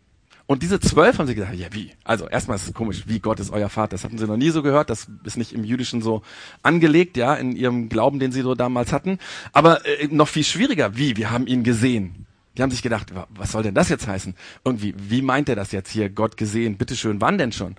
Und 0.50 0.64
diese 0.64 0.80
zwölf 0.80 1.16
haben 1.16 1.28
sie 1.28 1.36
gesagt, 1.36 1.54
ja 1.54 1.68
wie? 1.70 1.92
Also 2.02 2.26
erstmal 2.26 2.56
ist 2.56 2.66
es 2.66 2.74
komisch, 2.74 3.04
wie 3.06 3.20
Gott 3.20 3.38
ist 3.38 3.52
euer 3.52 3.68
Vater. 3.68 3.90
Das 3.90 4.02
hatten 4.02 4.18
sie 4.18 4.26
noch 4.26 4.36
nie 4.36 4.50
so 4.50 4.64
gehört. 4.64 4.90
Das 4.90 5.06
ist 5.22 5.36
nicht 5.36 5.52
im 5.52 5.62
Jüdischen 5.62 6.02
so 6.02 6.22
angelegt, 6.64 7.16
ja, 7.16 7.36
in 7.36 7.54
ihrem 7.54 7.88
Glauben, 7.88 8.18
den 8.18 8.32
sie 8.32 8.42
so 8.42 8.56
damals 8.56 8.92
hatten. 8.92 9.20
Aber 9.52 9.86
äh, 9.86 10.08
noch 10.10 10.26
viel 10.26 10.42
schwieriger, 10.42 10.96
wie? 10.96 11.16
Wir 11.16 11.30
haben 11.30 11.46
ihn 11.46 11.62
gesehen. 11.62 12.26
Die 12.58 12.64
haben 12.64 12.72
sich 12.72 12.82
gedacht, 12.82 13.12
was 13.28 13.52
soll 13.52 13.62
denn 13.62 13.76
das 13.76 13.90
jetzt 13.90 14.08
heißen? 14.08 14.34
Irgendwie, 14.64 14.92
wie 14.98 15.22
meint 15.22 15.48
er 15.48 15.54
das 15.54 15.70
jetzt 15.70 15.92
hier? 15.92 16.10
Gott 16.10 16.36
gesehen, 16.36 16.76
bitteschön, 16.78 17.20
wann 17.20 17.38
denn 17.38 17.52
schon? 17.52 17.76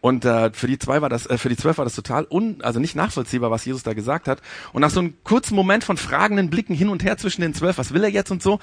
Und 0.00 0.24
äh, 0.24 0.50
für 0.52 0.66
die 0.66 0.80
zwei 0.80 1.02
war 1.02 1.10
das, 1.10 1.26
äh, 1.26 1.38
für 1.38 1.48
die 1.48 1.56
zwölf 1.56 1.78
war 1.78 1.84
das 1.84 1.94
total 1.94 2.26
un, 2.28 2.56
also 2.62 2.80
nicht 2.80 2.96
nachvollziehbar, 2.96 3.52
was 3.52 3.64
Jesus 3.64 3.84
da 3.84 3.92
gesagt 3.92 4.26
hat. 4.26 4.42
Und 4.72 4.80
nach 4.80 4.90
so 4.90 4.98
einem 4.98 5.14
kurzen 5.22 5.54
Moment 5.54 5.84
von 5.84 5.96
fragenden 5.96 6.50
Blicken 6.50 6.74
hin 6.74 6.88
und 6.88 7.04
her 7.04 7.18
zwischen 7.18 7.42
den 7.42 7.54
zwölf, 7.54 7.78
was 7.78 7.94
will 7.94 8.02
er 8.02 8.10
jetzt 8.10 8.32
und 8.32 8.42
so, 8.42 8.58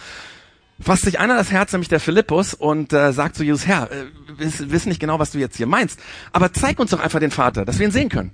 fasst 0.80 1.04
sich 1.04 1.20
einer 1.20 1.36
das 1.36 1.52
Herz, 1.52 1.72
nämlich 1.72 1.90
der 1.90 2.00
Philippus, 2.00 2.54
und 2.54 2.94
äh, 2.94 3.12
sagt 3.14 3.36
zu 3.36 3.44
Jesus, 3.44 3.66
Herr, 3.68 3.92
äh, 3.92 4.06
wir 4.38 4.72
wissen 4.72 4.90
nicht 4.90 5.00
genau, 5.00 5.20
was 5.20 5.32
du 5.32 5.40
jetzt 5.40 5.58
hier 5.58 5.68
meinst, 5.68 6.00
aber 6.32 6.54
zeig 6.54 6.80
uns 6.80 6.92
doch 6.92 7.00
einfach 7.00 7.20
den 7.20 7.32
Vater, 7.32 7.66
dass 7.66 7.80
wir 7.80 7.88
ihn 7.88 7.92
sehen 7.92 8.10
können. 8.10 8.32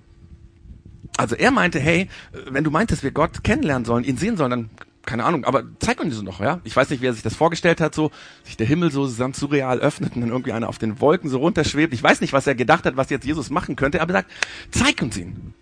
Also 1.18 1.36
er 1.36 1.52
meinte, 1.52 1.80
hey, 1.80 2.10
wenn 2.50 2.64
du 2.64 2.72
meintest, 2.72 3.04
wir 3.04 3.12
Gott 3.12 3.44
kennenlernen 3.44 3.86
sollen, 3.86 4.04
ihn 4.04 4.18
sehen 4.18 4.36
sollen, 4.36 4.50
dann 4.50 4.70
keine 5.06 5.26
Ahnung, 5.26 5.44
aber 5.44 5.64
zeig 5.80 6.00
uns 6.00 6.22
noch, 6.22 6.40
ja? 6.40 6.62
Ich 6.64 6.76
weiß 6.76 6.90
nicht, 6.90 7.02
wie 7.02 7.08
er 7.08 7.14
sich 7.14 7.24
das 7.24 7.36
vorgestellt 7.36 7.82
hat, 7.82 7.94
so, 7.94 8.12
sich 8.44 8.56
der 8.56 8.66
Himmel 8.66 8.90
so 8.90 9.10
ganz 9.18 9.38
surreal 9.38 9.80
öffnet 9.80 10.16
und 10.16 10.22
dann 10.22 10.30
irgendwie 10.30 10.54
einer 10.54 10.70
auf 10.70 10.78
den 10.78 11.02
Wolken 11.02 11.30
so 11.30 11.40
runterschwebt. 11.40 11.94
Ich 11.94 12.02
weiß 12.02 12.22
nicht, 12.22 12.32
was 12.32 12.48
er 12.48 12.56
gedacht 12.56 12.86
hat, 12.86 12.96
was 12.96 13.10
jetzt 13.10 13.26
Jesus 13.26 13.50
machen 13.50 13.76
könnte, 13.76 14.02
aber 14.02 14.14
er 14.14 14.20
sagt, 14.22 14.32
zeig 14.72 15.02
uns 15.02 15.18
ihn. 15.18 15.54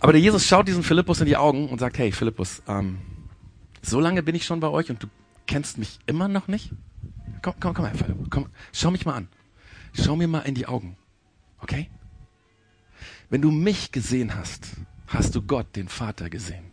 Aber 0.00 0.12
der 0.12 0.20
Jesus 0.20 0.46
schaut 0.46 0.68
diesen 0.68 0.82
Philippus 0.82 1.20
in 1.20 1.26
die 1.26 1.38
Augen 1.38 1.70
und 1.70 1.78
sagt, 1.78 1.96
hey, 1.96 2.12
Philippus, 2.12 2.62
ähm, 2.68 2.98
so 3.80 3.98
lange 3.98 4.22
bin 4.22 4.34
ich 4.34 4.44
schon 4.44 4.60
bei 4.60 4.68
euch 4.68 4.90
und 4.90 5.02
du 5.02 5.06
kennst 5.46 5.78
mich 5.78 5.98
immer 6.06 6.28
noch 6.28 6.48
nicht? 6.48 6.72
Komm, 7.42 7.54
komm, 7.60 7.74
komm 7.74 7.86
her, 7.86 7.94
komm, 8.30 8.48
schau 8.72 8.90
mich 8.90 9.06
mal 9.06 9.14
an. 9.14 9.28
Schau 9.92 10.16
mir 10.16 10.28
mal 10.28 10.40
in 10.40 10.54
die 10.54 10.66
Augen. 10.66 10.96
Okay? 11.60 11.90
Wenn 13.30 13.42
du 13.42 13.50
mich 13.50 13.92
gesehen 13.92 14.34
hast, 14.34 14.68
hast 15.06 15.34
du 15.34 15.42
Gott, 15.42 15.74
den 15.76 15.88
Vater, 15.88 16.30
gesehen. 16.30 16.72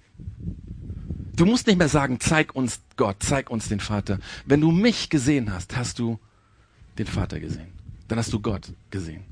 Du 1.36 1.46
musst 1.46 1.66
nicht 1.66 1.80
mehr 1.80 1.90
sagen, 1.90 2.20
zeig 2.20 2.56
uns 2.56 2.82
Gott, 2.96 3.18
zeig 3.20 3.50
uns 3.50 3.68
den 3.68 3.80
Vater. 3.80 4.20
Wenn 4.46 4.62
du 4.62 4.72
mich 4.72 5.10
gesehen 5.10 5.52
hast, 5.52 5.76
hast 5.76 5.98
du 5.98 6.20
den 7.00 7.08
Vater 7.08 7.40
gesehen. 7.40 7.74
Dann 8.08 8.20
hast 8.20 8.32
du 8.34 8.40
Gott 8.40 8.74
gesehen. 8.92 9.26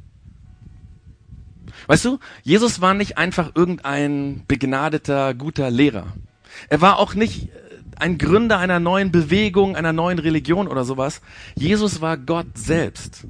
Weißt 1.88 2.05
du, 2.05 2.19
Jesus 2.43 2.81
war 2.81 2.93
nicht 2.93 3.17
einfach 3.17 3.51
irgendein 3.55 4.43
begnadeter, 4.48 5.33
guter 5.33 5.69
Lehrer. 5.69 6.13
Er 6.69 6.81
war 6.81 6.98
auch 6.98 7.13
nicht 7.13 7.50
ein 8.01 8.17
Gründer 8.17 8.58
einer 8.58 8.79
neuen 8.79 9.12
Bewegung, 9.12 9.75
einer 9.75 9.93
neuen 9.93 10.20
Religion 10.20 10.67
oder 10.67 10.84
sowas. 10.84 11.22
Jesus 11.55 12.01
war 12.01 12.17
Gott 12.17 12.58
selbst, 12.58 13.27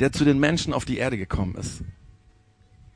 der 0.00 0.12
zu 0.12 0.24
den 0.24 0.38
Menschen 0.38 0.72
auf 0.72 0.84
die 0.84 0.98
Erde 0.98 1.18
gekommen 1.18 1.56
ist. 1.56 1.82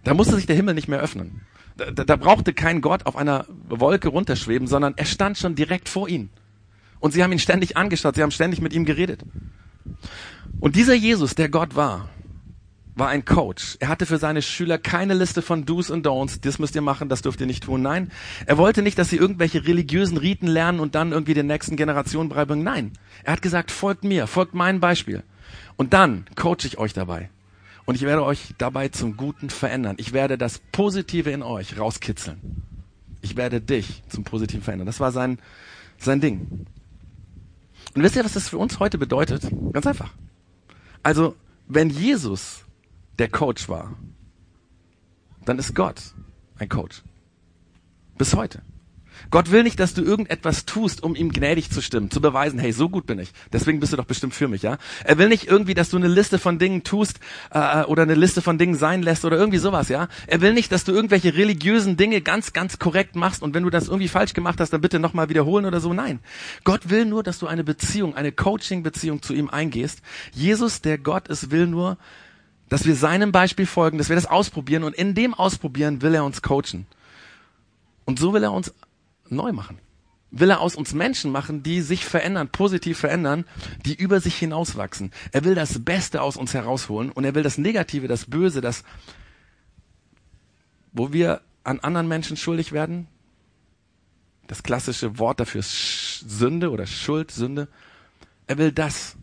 Da 0.04 0.14
musste 0.14 0.36
sich 0.36 0.46
der 0.46 0.56
Himmel 0.56 0.74
nicht 0.74 0.88
mehr 0.88 1.00
öffnen. 1.00 1.40
Da, 1.76 1.90
da, 1.90 2.04
da 2.04 2.16
brauchte 2.16 2.54
kein 2.54 2.80
Gott 2.80 3.06
auf 3.06 3.16
einer 3.16 3.46
Wolke 3.68 4.08
runterschweben, 4.08 4.68
sondern 4.68 4.94
er 4.96 5.04
stand 5.04 5.38
schon 5.38 5.54
direkt 5.54 5.88
vor 5.88 6.08
ihnen. 6.08 6.30
Und 7.00 7.12
sie 7.12 7.22
haben 7.22 7.32
ihn 7.32 7.38
ständig 7.38 7.76
angeschaut, 7.76 8.14
sie 8.14 8.22
haben 8.22 8.30
ständig 8.30 8.60
mit 8.60 8.72
ihm 8.72 8.84
geredet. 8.84 9.22
Und 10.60 10.76
dieser 10.76 10.94
Jesus, 10.94 11.34
der 11.34 11.48
Gott 11.48 11.76
war, 11.76 12.08
war 12.98 13.08
ein 13.08 13.24
Coach. 13.24 13.76
Er 13.80 13.88
hatte 13.88 14.06
für 14.06 14.18
seine 14.18 14.42
Schüler 14.42 14.78
keine 14.78 15.14
Liste 15.14 15.42
von 15.42 15.64
Do's 15.64 15.90
und 15.90 16.06
Don'ts. 16.06 16.40
Das 16.40 16.58
müsst 16.58 16.74
ihr 16.74 16.82
machen, 16.82 17.08
das 17.08 17.22
dürft 17.22 17.40
ihr 17.40 17.46
nicht 17.46 17.64
tun. 17.64 17.82
Nein. 17.82 18.10
Er 18.46 18.58
wollte 18.58 18.82
nicht, 18.82 18.98
dass 18.98 19.10
sie 19.10 19.16
irgendwelche 19.16 19.66
religiösen 19.66 20.16
Riten 20.16 20.46
lernen 20.46 20.80
und 20.80 20.94
dann 20.94 21.12
irgendwie 21.12 21.34
der 21.34 21.44
nächsten 21.44 21.76
Generation 21.76 22.28
beibringen. 22.28 22.64
Nein. 22.64 22.92
Er 23.24 23.34
hat 23.34 23.42
gesagt, 23.42 23.70
folgt 23.70 24.04
mir, 24.04 24.26
folgt 24.26 24.54
meinem 24.54 24.80
Beispiel. 24.80 25.22
Und 25.76 25.92
dann 25.92 26.26
coache 26.34 26.64
ich 26.64 26.78
euch 26.78 26.92
dabei. 26.92 27.30
Und 27.84 27.94
ich 27.94 28.02
werde 28.02 28.24
euch 28.24 28.54
dabei 28.58 28.88
zum 28.88 29.16
Guten 29.16 29.48
verändern. 29.48 29.96
Ich 29.98 30.12
werde 30.12 30.36
das 30.36 30.58
Positive 30.72 31.30
in 31.30 31.42
euch 31.42 31.78
rauskitzeln. 31.78 32.62
Ich 33.22 33.36
werde 33.36 33.60
dich 33.60 34.02
zum 34.08 34.24
Positiven 34.24 34.62
verändern. 34.62 34.86
Das 34.86 35.00
war 35.00 35.12
sein, 35.12 35.38
sein 35.98 36.20
Ding. 36.20 36.66
Und 37.94 38.02
wisst 38.02 38.16
ihr, 38.16 38.24
was 38.24 38.34
das 38.34 38.48
für 38.48 38.58
uns 38.58 38.78
heute 38.78 38.98
bedeutet? 38.98 39.48
Ganz 39.72 39.86
einfach. 39.86 40.12
Also, 41.02 41.34
wenn 41.66 41.90
Jesus 41.90 42.64
der 43.18 43.28
Coach 43.28 43.68
war, 43.68 43.96
dann 45.44 45.58
ist 45.58 45.74
Gott 45.74 46.02
ein 46.58 46.68
Coach. 46.68 47.02
Bis 48.16 48.34
heute. 48.34 48.62
Gott 49.30 49.50
will 49.50 49.62
nicht, 49.62 49.80
dass 49.80 49.94
du 49.94 50.02
irgendetwas 50.02 50.64
tust, 50.64 51.02
um 51.02 51.14
ihm 51.14 51.30
gnädig 51.32 51.70
zu 51.70 51.80
stimmen, 51.82 52.10
zu 52.10 52.20
beweisen, 52.20 52.58
hey, 52.58 52.72
so 52.72 52.88
gut 52.88 53.06
bin 53.06 53.18
ich. 53.18 53.30
Deswegen 53.52 53.80
bist 53.80 53.92
du 53.92 53.96
doch 53.96 54.04
bestimmt 54.04 54.34
für 54.34 54.48
mich, 54.48 54.62
ja? 54.62 54.78
Er 55.04 55.18
will 55.18 55.28
nicht 55.28 55.48
irgendwie, 55.48 55.74
dass 55.74 55.90
du 55.90 55.96
eine 55.96 56.08
Liste 56.08 56.38
von 56.38 56.58
Dingen 56.58 56.84
tust 56.84 57.20
äh, 57.50 57.82
oder 57.84 58.02
eine 58.02 58.14
Liste 58.14 58.42
von 58.42 58.58
Dingen 58.58 58.74
sein 58.74 59.02
lässt 59.02 59.24
oder 59.24 59.36
irgendwie 59.36 59.58
sowas, 59.58 59.88
ja? 59.88 60.08
Er 60.26 60.40
will 60.40 60.54
nicht, 60.54 60.72
dass 60.72 60.84
du 60.84 60.92
irgendwelche 60.92 61.34
religiösen 61.34 61.96
Dinge 61.96 62.20
ganz, 62.20 62.52
ganz 62.52 62.78
korrekt 62.78 63.16
machst 63.16 63.42
und 63.42 63.54
wenn 63.54 63.64
du 63.64 63.70
das 63.70 63.88
irgendwie 63.88 64.08
falsch 64.08 64.34
gemacht 64.34 64.60
hast, 64.60 64.72
dann 64.72 64.80
bitte 64.80 64.98
nochmal 64.98 65.28
wiederholen 65.28 65.66
oder 65.66 65.80
so. 65.80 65.92
Nein. 65.92 66.20
Gott 66.64 66.88
will 66.90 67.04
nur, 67.04 67.22
dass 67.22 67.38
du 67.38 67.46
eine 67.46 67.64
Beziehung, 67.64 68.14
eine 68.14 68.32
Coaching-Beziehung 68.32 69.22
zu 69.22 69.34
ihm 69.34 69.50
eingehst. 69.50 70.00
Jesus, 70.32 70.80
der 70.80 70.98
Gott 70.98 71.28
ist, 71.28 71.50
will 71.50 71.66
nur, 71.66 71.98
dass 72.68 72.84
wir 72.84 72.94
seinem 72.94 73.32
Beispiel 73.32 73.66
folgen, 73.66 73.98
dass 73.98 74.08
wir 74.08 74.16
das 74.16 74.26
ausprobieren 74.26 74.84
und 74.84 74.94
in 74.94 75.14
dem 75.14 75.34
Ausprobieren 75.34 76.02
will 76.02 76.14
er 76.14 76.24
uns 76.24 76.42
coachen. 76.42 76.86
Und 78.04 78.18
so 78.18 78.32
will 78.32 78.42
er 78.42 78.52
uns 78.52 78.72
neu 79.28 79.52
machen. 79.52 79.78
Will 80.30 80.50
er 80.50 80.60
aus 80.60 80.76
uns 80.76 80.92
Menschen 80.92 81.32
machen, 81.32 81.62
die 81.62 81.80
sich 81.80 82.04
verändern, 82.04 82.48
positiv 82.48 82.98
verändern, 82.98 83.44
die 83.86 83.94
über 83.94 84.20
sich 84.20 84.36
hinauswachsen. 84.36 85.12
Er 85.32 85.44
will 85.44 85.54
das 85.54 85.84
Beste 85.84 86.20
aus 86.20 86.36
uns 86.36 86.52
herausholen 86.52 87.10
und 87.10 87.24
er 87.24 87.34
will 87.34 87.42
das 87.42 87.56
Negative, 87.56 88.08
das 88.08 88.26
Böse, 88.26 88.60
das, 88.60 88.84
wo 90.92 91.12
wir 91.12 91.40
an 91.64 91.80
anderen 91.80 92.08
Menschen 92.08 92.36
schuldig 92.36 92.72
werden. 92.72 93.08
Das 94.46 94.62
klassische 94.62 95.18
Wort 95.18 95.40
dafür 95.40 95.60
ist 95.60 96.20
Sünde 96.26 96.70
oder 96.70 96.86
Schuld, 96.86 97.30
Sünde. 97.30 97.68
Er 98.46 98.56
will 98.56 98.72
das 98.72 99.17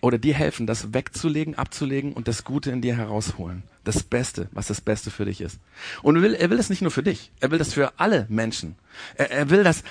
oder 0.00 0.18
dir 0.18 0.34
helfen, 0.34 0.66
das 0.66 0.92
wegzulegen, 0.92 1.56
abzulegen 1.56 2.12
und 2.12 2.28
das 2.28 2.44
Gute 2.44 2.70
in 2.70 2.82
dir 2.82 2.96
herausholen. 2.96 3.62
Das 3.84 4.02
Beste, 4.02 4.48
was 4.52 4.66
das 4.66 4.80
Beste 4.80 5.10
für 5.10 5.24
dich 5.24 5.40
ist. 5.40 5.58
Und 6.02 6.16
er 6.16 6.22
will, 6.22 6.34
er 6.34 6.50
will 6.50 6.56
das 6.56 6.70
nicht 6.70 6.82
nur 6.82 6.90
für 6.90 7.02
dich, 7.02 7.30
er 7.40 7.50
will 7.50 7.58
das 7.58 7.72
für 7.72 7.98
alle 7.98 8.26
Menschen. 8.28 8.76
Er, 9.16 9.30
er 9.30 9.50
will, 9.50 9.64
dass 9.64 9.82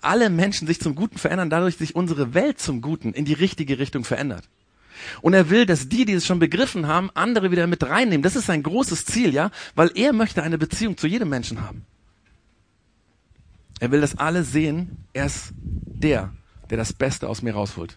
alle 0.00 0.30
Menschen 0.30 0.66
sich 0.66 0.80
zum 0.80 0.94
Guten 0.94 1.18
verändern, 1.18 1.50
dadurch 1.50 1.76
sich 1.76 1.94
unsere 1.94 2.34
Welt 2.34 2.58
zum 2.58 2.80
Guten 2.80 3.12
in 3.12 3.24
die 3.24 3.34
richtige 3.34 3.78
Richtung 3.78 4.04
verändert. 4.04 4.44
Und 5.20 5.34
er 5.34 5.50
will, 5.50 5.66
dass 5.66 5.88
die, 5.88 6.04
die 6.04 6.14
es 6.14 6.26
schon 6.26 6.38
begriffen 6.38 6.86
haben, 6.86 7.10
andere 7.14 7.50
wieder 7.50 7.66
mit 7.66 7.84
reinnehmen. 7.84 8.22
Das 8.22 8.36
ist 8.36 8.46
sein 8.46 8.62
großes 8.62 9.04
Ziel, 9.04 9.32
ja, 9.32 9.50
weil 9.74 9.90
er 9.94 10.12
möchte 10.12 10.42
eine 10.42 10.58
Beziehung 10.58 10.96
zu 10.96 11.06
jedem 11.06 11.28
Menschen 11.28 11.62
haben. 11.62 11.84
Er 13.80 13.92
will, 13.92 14.00
dass 14.00 14.18
alle 14.18 14.42
sehen, 14.42 15.04
er 15.12 15.26
ist 15.26 15.52
der, 15.54 16.32
der 16.70 16.78
das 16.78 16.92
Beste 16.92 17.28
aus 17.28 17.42
mir 17.42 17.54
rausholt. 17.54 17.96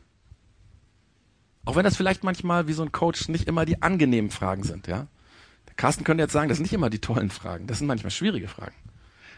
Auch 1.66 1.76
wenn 1.76 1.84
das 1.84 1.96
vielleicht 1.96 2.24
manchmal 2.24 2.68
wie 2.68 2.74
so 2.74 2.84
ein 2.84 2.92
Coach 2.92 3.30
nicht 3.30 3.48
immer 3.48 3.66
die 3.66 3.82
angenehmen 3.82 4.32
Fragen 4.32 4.64
sind, 4.64 4.88
ja. 4.88 5.08
Der 5.68 5.76
Carsten 5.76 6.04
könnte 6.04 6.24
jetzt 6.24 6.34
sagen, 6.34 6.50
das 6.50 6.58
sind 6.58 6.64
nicht 6.64 6.74
immer 6.74 6.90
die 6.90 7.00
tollen 7.00 7.30
Fragen, 7.30 7.68
das 7.68 7.78
sind 7.78 7.88
manchmal 7.88 8.12
schwierige 8.12 8.48
Fragen. 8.48 8.76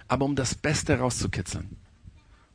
Aber 0.07 0.25
um 0.25 0.35
das 0.35 0.55
Beste 0.55 0.97
rauszukitzeln, 0.97 1.75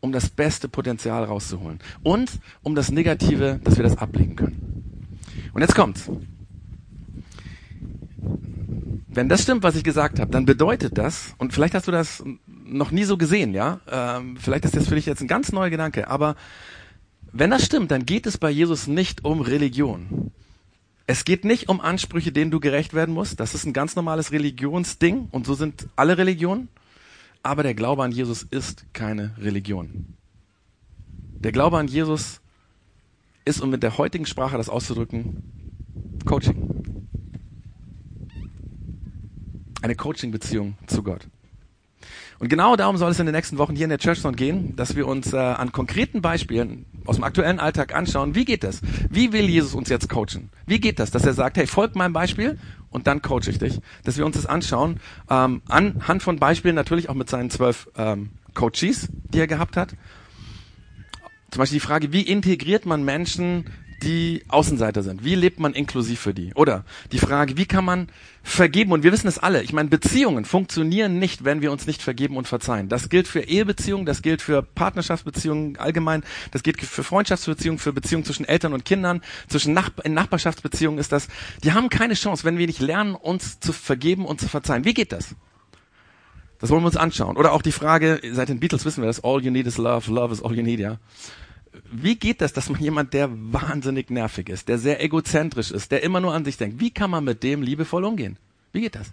um 0.01 0.13
das 0.13 0.31
beste 0.31 0.69
Potenzial 0.69 1.25
rauszuholen 1.25 1.81
und 2.03 2.31
um 2.63 2.75
das 2.75 2.91
Negative, 2.91 3.61
dass 3.63 3.77
wir 3.77 3.85
das 3.85 3.99
ablegen 3.99 4.37
können. 4.37 5.19
Und 5.53 5.61
jetzt 5.61 5.75
kommt's. 5.75 6.11
Wenn 9.09 9.29
das 9.29 9.43
stimmt, 9.43 9.63
was 9.63 9.75
ich 9.75 9.85
gesagt 9.85 10.21
habe, 10.21 10.31
dann 10.31 10.45
bedeutet 10.45 10.99
das, 10.99 11.35
und 11.39 11.53
vielleicht 11.53 11.75
hast 11.75 11.89
du 11.89 11.93
das 11.93 12.23
noch 12.47 12.91
nie 12.91 13.05
so 13.05 13.17
gesehen, 13.17 13.55
ja, 13.55 13.81
ähm, 13.91 14.37
vielleicht 14.37 14.65
ist 14.65 14.77
das 14.77 14.89
für 14.89 14.95
dich 14.95 15.07
jetzt 15.07 15.21
ein 15.21 15.29
ganz 15.29 15.51
neuer 15.51 15.71
Gedanke, 15.71 16.09
aber 16.09 16.37
wenn 17.33 17.51
das 17.51 17.65
stimmt, 17.65 17.91
dann 17.91 18.07
geht 18.07 18.27
es 18.27 18.39
bei 18.39 18.51
Jesus 18.51 18.87
nicht 18.87 19.25
um 19.25 19.41
Religion. 19.41 20.33
Es 21.07 21.25
geht 21.25 21.45
nicht 21.45 21.69
um 21.69 21.81
Ansprüche, 21.81 22.33
denen 22.33 22.51
du 22.51 22.61
gerecht 22.61 22.95
werden 22.95 23.15
musst. 23.15 23.41
Das 23.41 23.55
ist 23.55 23.65
ein 23.65 23.73
ganz 23.73 23.97
normales 23.97 24.33
Religionsding 24.33 25.29
und 25.31 25.47
so 25.47 25.55
sind 25.55 25.89
alle 25.97 26.19
Religionen. 26.19 26.69
Aber 27.43 27.63
der 27.63 27.75
Glaube 27.75 28.05
an 28.05 28.13
Jesus 28.13 28.43
ist 28.43 28.85
keine 28.93 29.35
Religion. 29.39 30.15
Der 31.39 31.53
Glaube 31.53 31.79
an 31.79 31.89
Jesus 31.89 32.41
ist, 33.45 33.61
um 33.61 33.71
mit 33.71 33.83
der 33.83 33.97
heutigen 33.97 34.27
Sprache 34.27 34.57
das 34.57 34.69
auszudrücken, 34.69 35.43
Coaching. 36.25 37.07
Eine 39.81 39.95
Coaching-Beziehung 39.95 40.77
zu 40.87 41.03
Gott. 41.03 41.27
Und 42.39 42.49
genau 42.49 42.77
darum 42.77 42.97
soll 42.97 43.11
es 43.11 43.19
in 43.19 43.27
den 43.27 43.35
nächsten 43.35 43.59
Wochen 43.59 43.75
hier 43.75 43.85
in 43.85 43.91
der 43.91 43.99
Churchzone 43.99 44.37
gehen, 44.37 44.77
dass 44.77 44.95
wir 44.95 45.07
uns 45.07 45.33
äh, 45.33 45.37
an 45.37 45.73
konkreten 45.73 46.21
Beispielen 46.21 46.85
aus 47.09 47.17
dem 47.17 47.25
aktuellen 47.25 47.59
Alltag 47.59 47.95
anschauen, 47.95 48.35
wie 48.35 48.45
geht 48.45 48.63
das? 48.63 48.83
Wie 49.09 49.33
will 49.33 49.49
Jesus 49.49 49.75
uns 49.75 49.89
jetzt 49.89 50.09
coachen? 50.11 50.51
Wie 50.67 50.79
geht 50.79 50.99
das, 50.99 51.11
dass 51.11 51.25
er 51.25 51.33
sagt, 51.33 51.57
hey, 51.57 51.67
folg 51.67 51.97
meinem 51.97 52.13
Beispiel 52.13 52.59
und 52.91 53.07
dann 53.07 53.23
coache 53.23 53.49
ich 53.49 53.59
dich? 53.59 53.81
Dass 54.05 54.19
wir 54.19 54.27
uns 54.27 54.37
das 54.37 54.45
anschauen, 54.45 55.01
ähm, 55.31 55.63
anhand 55.69 56.23
von 56.23 56.39
Beispielen 56.39 56.75
natürlich 56.75 57.09
auch 57.09 57.15
mit 57.15 57.31
seinen 57.31 57.49
zwölf 57.51 57.89
ähm, 57.97 58.31
Coaches, 58.53 59.09
die 59.33 59.41
er 59.41 59.47
gehabt 59.47 59.77
hat. 59.77 59.97
Zum 61.51 61.61
Beispiel 61.61 61.77
die 61.77 61.87
Frage, 61.87 62.13
wie 62.13 62.23
integriert 62.23 62.85
man 62.85 63.05
Menschen, 63.05 63.65
die 64.03 64.45
Außenseiter 64.49 65.03
sind? 65.03 65.25
Wie 65.25 65.35
lebt 65.35 65.59
man 65.59 65.73
inklusiv 65.73 66.21
für 66.21 66.35
die? 66.35 66.53
Oder 66.55 66.85
die 67.13 67.19
Frage, 67.19 67.57
wie 67.57 67.67
kann 67.67 67.85
man 67.85 68.09
vergeben? 68.43 68.93
Und 68.93 69.03
wir 69.03 69.13
wissen 69.13 69.27
es 69.27 69.39
alle. 69.39 69.63
Ich 69.63 69.73
meine, 69.73 69.89
Beziehungen 69.89 70.45
funktionieren 70.45 71.19
nicht, 71.19 71.45
wenn 71.45 71.63
wir 71.63 71.73
uns 71.73 71.87
nicht 71.87 72.03
vergeben 72.03 72.37
und 72.37 72.47
verzeihen. 72.47 72.89
Das 72.89 73.09
gilt 73.09 73.27
für 73.27 73.41
Ehebeziehungen, 73.41 74.07
das 74.07 74.23
gilt 74.23 74.43
für 74.43 74.63
Partnerschaftsbeziehungen 74.63 75.77
allgemein, 75.79 76.23
das 76.53 76.63
gilt 76.63 76.81
für 76.81 77.03
Freundschaftsbeziehungen, 77.03 77.79
für 77.79 77.93
Beziehungen 77.93 78.25
zwischen 78.25 78.45
Eltern 78.45 78.73
und 78.73 78.85
Kindern, 78.85 79.23
zwischen 79.49 79.75
Nach 79.75 79.91
in 80.05 80.15
Nachbarschaftsbeziehungen 80.15 80.99
ist 80.99 81.13
das. 81.13 81.29
Die 81.65 81.73
haben 81.73 81.89
keine 81.89 82.15
Chance, 82.15 82.45
wenn 82.45 82.59
wir 82.59 82.67
nicht 82.67 82.81
lernen, 82.81 83.15
uns 83.15 83.59
zu 83.61 83.73
vergeben 83.73 84.27
und 84.27 84.41
zu 84.41 84.49
verzeihen. 84.49 84.85
Wie 84.85 84.95
geht 84.95 85.13
das? 85.13 85.35
Das 86.61 86.71
wollen 86.71 86.83
wir 86.83 86.87
uns 86.87 86.97
anschauen. 86.97 87.37
Oder 87.37 87.53
auch 87.53 87.63
die 87.63 87.73
Frage, 87.73 88.21
seit 88.33 88.49
den 88.49 88.59
Beatles 88.59 88.85
wissen 88.85 89.03
wir 89.03 89.07
das, 89.07 89.23
all 89.23 89.43
you 89.43 89.51
need 89.51 89.67
is 89.67 89.79
love, 89.79 90.11
love 90.13 90.33
is 90.33 90.43
all 90.43 90.55
you 90.55 90.63
need, 90.63 90.81
ja 90.81 90.99
wie 91.91 92.17
geht 92.17 92.41
das, 92.41 92.53
dass 92.53 92.69
man 92.71 92.81
jemand, 92.81 93.15
der 93.15 93.29
wahnsinnig 93.31 94.11
nervig 94.11 94.49
ist, 94.49 94.69
der 94.69 94.79
sehr 94.79 95.03
egozentrisch 95.03 95.71
ist, 95.71 95.91
der 95.93 96.03
immer 96.03 96.21
nur 96.21 96.35
an 96.35 96.45
sich 96.45 96.57
denkt, 96.57 96.81
wie 96.81 96.91
kann 96.91 97.11
man 97.11 97.25
mit 97.25 97.43
dem 97.43 97.63
liebevoll 97.63 98.05
umgehen? 98.05 98.39
Wie 98.73 98.81
geht 98.81 98.95
das? 98.95 99.13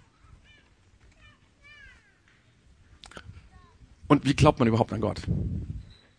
Und 4.08 4.24
wie 4.24 4.34
glaubt 4.34 4.58
man 4.58 4.68
überhaupt 4.68 4.92
an 4.92 5.00
Gott? 5.00 5.22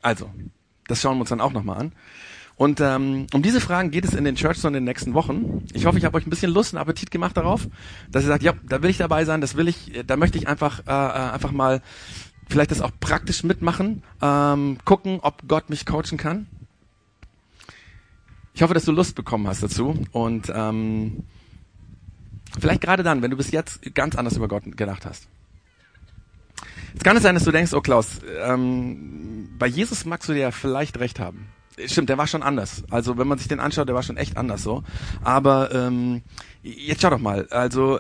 Also, 0.01 0.29
das 0.88 1.01
schauen 1.01 1.17
wir 1.17 1.21
uns 1.21 1.29
dann 1.29 1.41
auch 1.41 1.53
nochmal 1.53 1.77
an. 1.77 1.91
Und 2.55 2.81
ähm, 2.81 3.27
um 3.33 3.43
diese 3.43 3.62
Fragen 3.62 3.91
geht 3.91 4.03
es 4.03 4.15
in 4.15 4.23
den 4.23 4.36
Church 4.36 4.63
in 4.63 4.73
den 4.73 4.83
nächsten 4.83 5.13
Wochen. 5.13 5.63
Ich 5.73 5.86
hoffe, 5.86 5.99
ich 5.99 6.05
habe 6.05 6.17
euch 6.17 6.25
ein 6.25 6.31
bisschen 6.31 6.51
Lust 6.51 6.73
und 6.73 6.79
Appetit 6.79 7.12
gemacht 7.12 7.38
darauf, 7.38 7.67
dass 8.10 8.23
ihr 8.23 8.29
sagt, 8.29 8.41
ja, 8.41 8.53
da 8.67 8.81
will 8.81 8.89
ich 8.89 8.97
dabei 8.97 9.25
sein, 9.25 9.41
das 9.41 9.55
will 9.55 9.67
ich, 9.67 9.91
da 10.07 10.17
möchte 10.17 10.39
ich 10.39 10.47
einfach 10.47 10.79
äh, 10.79 10.91
äh 10.91 11.31
einfach 11.31 11.51
mal 11.51 11.81
vielleicht 12.49 12.71
das 12.71 12.81
auch 12.81 12.91
praktisch 12.99 13.43
mitmachen, 13.43 14.03
ähm, 14.21 14.77
gucken, 14.86 15.19
ob 15.21 15.47
Gott 15.47 15.69
mich 15.69 15.86
coachen 15.86 16.17
kann. 16.17 16.47
Ich 18.53 18.62
hoffe, 18.62 18.73
dass 18.73 18.86
du 18.86 18.91
Lust 18.91 19.15
bekommen 19.15 19.47
hast 19.47 19.62
dazu 19.62 20.03
und 20.12 20.51
ähm, 20.53 21.23
vielleicht 22.60 22.81
gerade 22.81 23.03
dann, 23.03 23.21
wenn 23.21 23.31
du 23.31 23.38
bis 23.38 23.51
jetzt 23.51 23.93
ganz 23.93 24.15
anders 24.15 24.36
über 24.36 24.47
Gott 24.47 24.63
gedacht 24.75 25.05
hast. 25.05 25.27
Es 26.95 27.03
kann 27.03 27.15
es 27.15 27.23
sein, 27.23 27.36
dass 27.36 27.43
du 27.43 27.51
denkst, 27.51 27.73
oh 27.73 27.81
Klaus, 27.81 28.19
ähm, 28.41 29.49
bei 29.60 29.67
Jesus 29.67 30.05
magst 30.05 30.27
du 30.27 30.33
dir 30.33 30.39
ja 30.39 30.51
vielleicht 30.51 30.99
recht 30.99 31.19
haben. 31.19 31.49
Stimmt, 31.86 32.10
der 32.10 32.18
war 32.18 32.26
schon 32.26 32.42
anders. 32.42 32.84
Also 32.90 33.18
wenn 33.18 33.28
man 33.28 33.38
sich 33.38 33.48
den 33.48 33.60
anschaut, 33.60 33.88
der 33.88 33.96
war 33.96 34.02
schon 34.02 34.18
echt 34.18 34.36
anders 34.36 34.63
so. 34.63 34.84
Aber 35.24 35.74
ähm, 35.74 36.24
jetzt 36.63 37.02
schau 37.02 37.12
doch 37.12 37.20
mal. 37.20 37.48
Also 37.52 38.00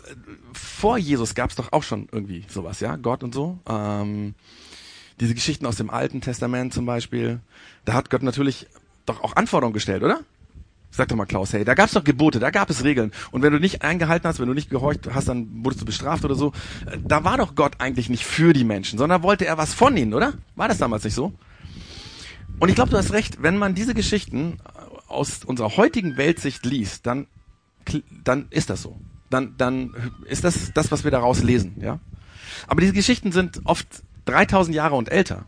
vor 0.51 0.97
Jesus 0.97 1.35
gab 1.35 1.51
es 1.51 1.55
doch 1.55 1.71
auch 1.71 1.83
schon 1.83 2.07
irgendwie 2.11 2.43
sowas, 2.47 2.79
ja, 2.79 2.95
Gott 2.95 3.23
und 3.23 3.35
so. 3.35 3.59
Ähm, 3.69 4.33
diese 5.19 5.35
Geschichten 5.35 5.65
aus 5.65 5.75
dem 5.75 5.89
Alten 5.89 6.21
Testament 6.21 6.73
zum 6.73 6.85
Beispiel, 6.85 7.39
da 7.85 7.93
hat 7.93 8.09
Gott 8.09 8.23
natürlich 8.23 8.67
doch 9.05 9.23
auch 9.23 9.35
Anforderungen 9.35 9.73
gestellt, 9.73 10.03
oder? 10.03 10.21
Sag 10.89 11.09
doch 11.09 11.15
mal, 11.15 11.25
Klaus, 11.25 11.53
hey, 11.53 11.63
da 11.63 11.75
gab 11.75 11.87
es 11.87 11.93
doch 11.93 12.03
Gebote, 12.03 12.39
da 12.39 12.49
gab 12.49 12.69
es 12.69 12.83
Regeln. 12.83 13.11
Und 13.29 13.43
wenn 13.43 13.53
du 13.53 13.59
nicht 13.59 13.83
eingehalten 13.83 14.27
hast, 14.27 14.39
wenn 14.39 14.47
du 14.47 14.53
nicht 14.53 14.69
gehorcht 14.69 15.07
hast, 15.13 15.27
dann 15.27 15.63
wurdest 15.63 15.81
du 15.81 15.85
bestraft 15.85 16.25
oder 16.25 16.33
so. 16.33 16.53
Da 17.03 17.23
war 17.23 17.37
doch 17.37 17.53
Gott 17.53 17.73
eigentlich 17.79 18.09
nicht 18.09 18.25
für 18.25 18.53
die 18.53 18.63
Menschen, 18.63 18.97
sondern 18.97 19.21
wollte 19.21 19.45
er 19.45 19.57
was 19.57 19.73
von 19.73 19.95
ihnen, 19.97 20.13
oder? 20.13 20.33
War 20.55 20.67
das 20.67 20.79
damals 20.79 21.03
nicht 21.03 21.13
so? 21.13 21.33
Und 22.59 22.69
ich 22.69 22.75
glaube, 22.75 22.89
du 22.89 22.97
hast 22.97 23.13
recht, 23.13 23.41
wenn 23.43 23.57
man 23.57 23.75
diese 23.75 23.93
Geschichten 23.93 24.59
aus 25.07 25.43
unserer 25.43 25.77
heutigen 25.77 26.17
Weltsicht 26.17 26.65
liest, 26.65 27.05
dann, 27.05 27.27
dann 28.23 28.47
ist 28.49 28.69
das 28.69 28.81
so. 28.81 28.99
Dann, 29.29 29.55
dann 29.57 29.93
ist 30.25 30.43
das 30.43 30.71
das, 30.73 30.91
was 30.91 31.03
wir 31.03 31.11
daraus 31.11 31.43
lesen, 31.43 31.75
ja. 31.81 31.99
Aber 32.65 32.81
diese 32.81 32.93
Geschichten 32.93 33.31
sind 33.31 33.61
oft 33.65 34.03
3000 34.25 34.75
Jahre 34.75 34.95
und 34.95 35.09
älter. 35.09 35.45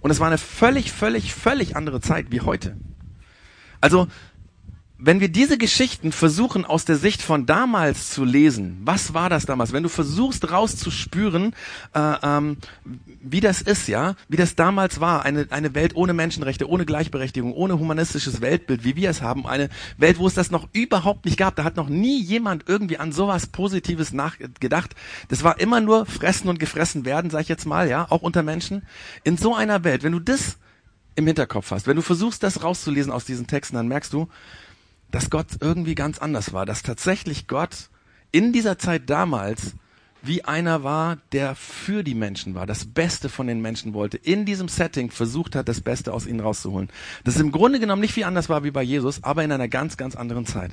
Und 0.00 0.10
es 0.10 0.20
war 0.20 0.26
eine 0.26 0.38
völlig, 0.38 0.92
völlig, 0.92 1.34
völlig 1.34 1.76
andere 1.76 2.00
Zeit 2.00 2.30
wie 2.30 2.40
heute. 2.40 2.76
Also 3.80 4.08
wenn 5.04 5.18
wir 5.18 5.28
diese 5.28 5.58
Geschichten 5.58 6.12
versuchen 6.12 6.64
aus 6.64 6.84
der 6.84 6.96
Sicht 6.96 7.22
von 7.22 7.44
damals 7.44 8.10
zu 8.10 8.24
lesen, 8.24 8.80
was 8.84 9.14
war 9.14 9.28
das 9.28 9.46
damals? 9.46 9.72
Wenn 9.72 9.82
du 9.82 9.88
versuchst 9.88 10.48
rauszuspüren, 10.50 11.54
äh, 11.92 12.14
ähm, 12.22 12.56
wie 13.20 13.40
das 13.40 13.62
ist, 13.62 13.88
ja, 13.88 14.14
wie 14.28 14.36
das 14.36 14.54
damals 14.54 15.00
war, 15.00 15.24
eine 15.24 15.48
eine 15.50 15.74
Welt 15.74 15.96
ohne 15.96 16.12
Menschenrechte, 16.12 16.68
ohne 16.68 16.84
Gleichberechtigung, 16.84 17.52
ohne 17.52 17.80
humanistisches 17.80 18.40
Weltbild, 18.40 18.84
wie 18.84 18.94
wir 18.94 19.10
es 19.10 19.22
haben, 19.22 19.44
eine 19.44 19.70
Welt, 19.98 20.18
wo 20.18 20.26
es 20.28 20.34
das 20.34 20.52
noch 20.52 20.68
überhaupt 20.72 21.24
nicht 21.24 21.36
gab. 21.36 21.56
Da 21.56 21.64
hat 21.64 21.76
noch 21.76 21.88
nie 21.88 22.22
jemand 22.22 22.68
irgendwie 22.68 22.98
an 22.98 23.10
sowas 23.10 23.48
Positives 23.48 24.12
nachgedacht. 24.12 24.94
Das 25.28 25.42
war 25.42 25.58
immer 25.58 25.80
nur 25.80 26.06
fressen 26.06 26.48
und 26.48 26.60
gefressen 26.60 27.04
werden, 27.04 27.30
sag 27.30 27.40
ich 27.40 27.48
jetzt 27.48 27.66
mal, 27.66 27.88
ja, 27.88 28.06
auch 28.08 28.22
unter 28.22 28.44
Menschen. 28.44 28.82
In 29.24 29.36
so 29.36 29.52
einer 29.54 29.82
Welt, 29.82 30.04
wenn 30.04 30.12
du 30.12 30.20
das 30.20 30.58
im 31.16 31.26
Hinterkopf 31.26 31.72
hast, 31.72 31.88
wenn 31.88 31.96
du 31.96 32.02
versuchst, 32.02 32.42
das 32.44 32.62
rauszulesen 32.62 33.10
aus 33.10 33.24
diesen 33.24 33.48
Texten, 33.48 33.76
dann 33.76 33.88
merkst 33.88 34.12
du, 34.12 34.28
dass 35.12 35.30
Gott 35.30 35.46
irgendwie 35.60 35.94
ganz 35.94 36.18
anders 36.18 36.52
war, 36.52 36.66
dass 36.66 36.82
tatsächlich 36.82 37.46
Gott 37.46 37.90
in 38.32 38.52
dieser 38.52 38.78
Zeit 38.78 39.08
damals 39.08 39.74
wie 40.22 40.44
einer 40.44 40.84
war, 40.84 41.18
der 41.32 41.54
für 41.54 42.02
die 42.04 42.14
Menschen 42.14 42.54
war, 42.54 42.66
das 42.66 42.84
Beste 42.84 43.28
von 43.28 43.46
den 43.46 43.60
Menschen 43.60 43.92
wollte, 43.92 44.16
in 44.16 44.46
diesem 44.46 44.68
Setting 44.68 45.10
versucht 45.10 45.54
hat, 45.54 45.68
das 45.68 45.80
Beste 45.80 46.12
aus 46.12 46.26
ihnen 46.26 46.40
rauszuholen. 46.40 46.88
Das 47.24 47.38
im 47.38 47.52
Grunde 47.52 47.80
genommen 47.80 48.00
nicht 48.00 48.14
viel 48.14 48.24
anders 48.24 48.48
war 48.48 48.64
wie 48.64 48.70
bei 48.70 48.82
Jesus, 48.82 49.22
aber 49.24 49.42
in 49.44 49.52
einer 49.52 49.68
ganz, 49.68 49.96
ganz 49.96 50.14
anderen 50.14 50.46
Zeit. 50.46 50.72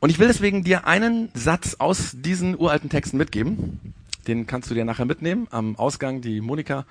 Und 0.00 0.10
ich 0.10 0.20
will 0.20 0.28
deswegen 0.28 0.62
dir 0.62 0.86
einen 0.86 1.28
Satz 1.34 1.74
aus 1.78 2.12
diesen 2.14 2.56
uralten 2.56 2.88
Texten 2.88 3.16
mitgeben. 3.16 3.94
Den 4.28 4.46
kannst 4.46 4.70
du 4.70 4.74
dir 4.74 4.84
nachher 4.84 5.06
mitnehmen. 5.06 5.48
Am 5.50 5.74
Ausgang, 5.74 6.20
die 6.20 6.40
Monika 6.40 6.86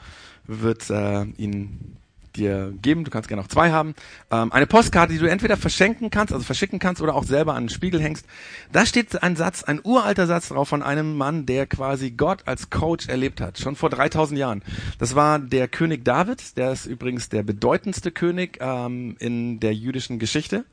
wird 0.46 0.90
äh, 0.90 1.24
ihn 1.38 1.96
dir 2.38 2.74
geben. 2.82 3.04
Du 3.04 3.12
kannst 3.12 3.28
gerne 3.28 3.42
auch 3.42 3.48
zwei 3.48 3.72
haben. 3.72 3.96
Ähm, 4.32 4.52
eine 4.52 4.68
Postkarte, 4.68 5.14
die 5.14 5.20
du 5.20 5.30
entweder 5.30 5.58
verschenken 5.58 6.10
kannst, 6.10 6.34
also 6.34 6.46
verschicken 6.46 6.80
kannst 6.80 7.02
oder 7.02 7.16
auch 7.16 7.24
selber 7.24 7.56
an 7.56 7.64
den 7.64 7.70
Spiegel 7.70 8.02
hängst. 8.02 8.26
Da 8.72 8.86
steht 8.86 9.22
ein 9.22 9.36
Satz, 9.36 9.64
ein 9.64 9.82
uralter 9.84 10.28
Satz 10.28 10.50
drauf 10.50 10.70
von 10.70 10.84
einem 10.84 11.18
Mann, 11.18 11.46
der 11.46 11.68
quasi 11.68 12.12
Gott 12.12 12.44
als 12.46 12.70
Coach 12.70 13.08
erlebt 13.08 13.42
hat, 13.42 13.60
schon 13.60 13.76
vor 13.76 13.90
3000 13.90 14.40
Jahren. 14.40 14.64
Das 15.00 15.16
war 15.16 15.40
der 15.40 15.68
König 15.68 16.06
David, 16.06 16.58
der 16.58 16.72
ist 16.72 16.86
übrigens 16.86 17.30
der 17.30 17.44
bedeutendste 17.44 18.12
König 18.12 18.60
ähm, 18.62 19.16
in 19.20 19.60
der 19.60 19.74
jüdischen 19.74 20.20
Geschichte. 20.20 20.66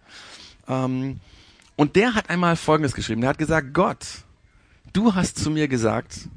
Ähm, 0.68 1.20
und 1.76 1.96
der 1.96 2.14
hat 2.14 2.30
einmal 2.30 2.56
Folgendes 2.56 2.94
geschrieben. 2.94 3.20
Der 3.22 3.30
hat 3.30 3.38
gesagt, 3.38 3.74
Gott, 3.74 4.06
du 4.92 5.14
hast 5.14 5.38
zu 5.38 5.50
mir 5.50 5.66
gesagt, 5.66 6.28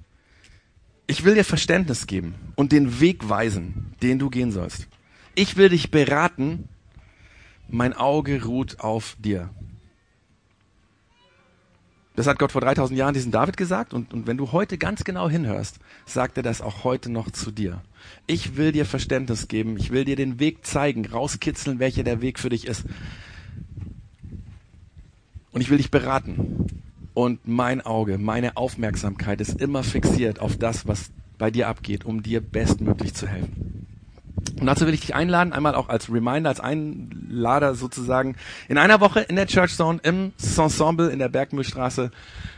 ich 1.05 1.23
will 1.23 1.35
dir 1.35 1.45
Verständnis 1.45 2.07
geben 2.07 2.35
und 2.55 2.71
den 2.71 2.99
Weg 2.99 3.29
weisen, 3.29 3.93
den 4.01 4.19
du 4.19 4.29
gehen 4.29 4.51
sollst 4.51 4.87
ich 5.37 5.55
will 5.55 5.69
dich 5.69 5.91
beraten, 5.91 6.67
mein 7.69 7.93
Auge 7.93 8.43
ruht 8.43 8.79
auf 8.79 9.15
dir. 9.19 9.49
Das 12.15 12.25
hat 12.25 12.39
Gott 12.39 12.51
vor 12.51 12.61
3000 12.61 12.97
Jahren 12.97 13.13
diesen 13.13 13.31
David 13.31 13.55
gesagt 13.55 13.93
und, 13.93 14.11
und 14.15 14.25
wenn 14.25 14.37
du 14.37 14.51
heute 14.51 14.79
ganz 14.79 15.03
genau 15.03 15.29
hinhörst, 15.29 15.77
sagt 16.07 16.37
er 16.37 16.43
das 16.43 16.63
auch 16.63 16.83
heute 16.83 17.11
noch 17.11 17.29
zu 17.29 17.51
dir. 17.51 17.83
Ich 18.25 18.57
will 18.57 18.71
dir 18.71 18.85
Verständnis 18.85 19.47
geben, 19.47 19.77
ich 19.77 19.91
will 19.91 20.05
dir 20.05 20.15
den 20.15 20.39
Weg 20.39 20.65
zeigen, 20.65 21.05
rauskitzeln, 21.05 21.77
welcher 21.77 22.01
der 22.01 22.19
Weg 22.21 22.39
für 22.39 22.49
dich 22.49 22.65
ist. 22.65 22.85
Und 25.51 25.61
ich 25.61 25.69
will 25.69 25.77
dich 25.77 25.91
beraten. 25.91 26.65
Und 27.13 27.47
mein 27.47 27.81
Auge, 27.81 28.17
meine 28.17 28.57
Aufmerksamkeit 28.57 29.39
ist 29.39 29.61
immer 29.61 29.83
fixiert 29.83 30.39
auf 30.39 30.57
das, 30.57 30.87
was 30.87 31.11
bei 31.37 31.51
dir 31.51 31.67
abgeht, 31.67 32.05
um 32.05 32.23
dir 32.23 32.41
bestmöglich 32.41 33.13
zu 33.13 33.27
helfen. 33.27 33.76
Und 34.59 34.65
dazu 34.65 34.87
will 34.87 34.93
ich 34.93 35.01
dich 35.01 35.13
einladen, 35.13 35.53
einmal 35.53 35.75
auch 35.75 35.89
als 35.89 36.11
Reminder, 36.11 36.49
als 36.49 36.59
Einlader 36.59 37.75
sozusagen. 37.75 38.35
In 38.67 38.77
einer 38.77 38.99
Woche 38.99 39.21
in 39.21 39.35
der 39.35 39.45
Church 39.45 39.75
Zone 39.75 39.99
im 40.03 40.33
Ensemble 40.57 41.09
in 41.09 41.19
der 41.19 41.29
Bergmühlstraße 41.29 42.11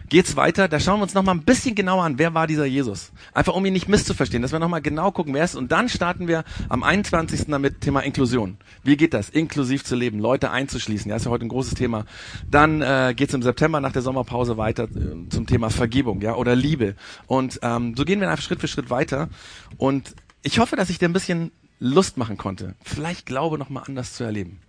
geht's 0.07 0.35
weiter. 0.35 0.67
Da 0.67 0.79
schauen 0.79 0.99
wir 0.99 1.03
uns 1.03 1.13
nochmal 1.13 1.35
ein 1.35 1.43
bisschen 1.43 1.75
genauer 1.75 2.03
an, 2.03 2.17
wer 2.17 2.33
war 2.33 2.47
dieser 2.47 2.65
Jesus. 2.65 3.11
Einfach 3.33 3.53
um 3.53 3.65
ihn 3.65 3.73
nicht 3.73 3.87
misszuverstehen, 3.87 4.41
dass 4.41 4.51
wir 4.51 4.59
nochmal 4.59 4.81
genau 4.81 5.11
gucken, 5.11 5.33
wer 5.33 5.43
ist. 5.43 5.55
Und 5.55 5.71
dann 5.71 5.89
starten 5.89 6.27
wir 6.27 6.43
am 6.69 6.83
21. 6.83 7.47
damit 7.47 7.81
Thema 7.81 8.01
Inklusion. 8.01 8.57
Wie 8.83 8.97
geht 8.97 9.13
das? 9.13 9.29
Inklusiv 9.29 9.83
zu 9.83 9.95
leben, 9.95 10.19
Leute 10.19 10.51
einzuschließen. 10.51 11.09
Ja, 11.09 11.17
ist 11.17 11.25
ja 11.25 11.31
heute 11.31 11.45
ein 11.45 11.49
großes 11.49 11.75
Thema. 11.75 12.05
Dann 12.49 12.81
äh, 12.81 13.13
geht's 13.15 13.33
im 13.33 13.43
September 13.43 13.81
nach 13.81 13.91
der 13.91 14.01
Sommerpause 14.01 14.57
weiter 14.57 14.85
äh, 14.85 15.29
zum 15.29 15.47
Thema 15.47 15.69
Vergebung, 15.69 16.21
ja, 16.21 16.35
oder 16.35 16.55
Liebe. 16.55 16.95
Und 17.27 17.59
ähm, 17.61 17.95
so 17.95 18.05
gehen 18.05 18.19
wir 18.19 18.29
einfach 18.29 18.43
Schritt 18.43 18.61
für 18.61 18.67
Schritt 18.67 18.89
weiter. 18.89 19.29
Und 19.77 20.15
ich 20.41 20.59
hoffe, 20.59 20.75
dass 20.75 20.89
ich 20.89 20.99
dir 20.99 21.09
ein 21.09 21.13
bisschen 21.13 21.51
Lust 21.79 22.17
machen 22.17 22.37
konnte, 22.37 22.75
vielleicht 22.83 23.25
Glaube 23.25 23.57
nochmal 23.57 23.83
anders 23.87 24.13
zu 24.13 24.23
erleben. 24.23 24.59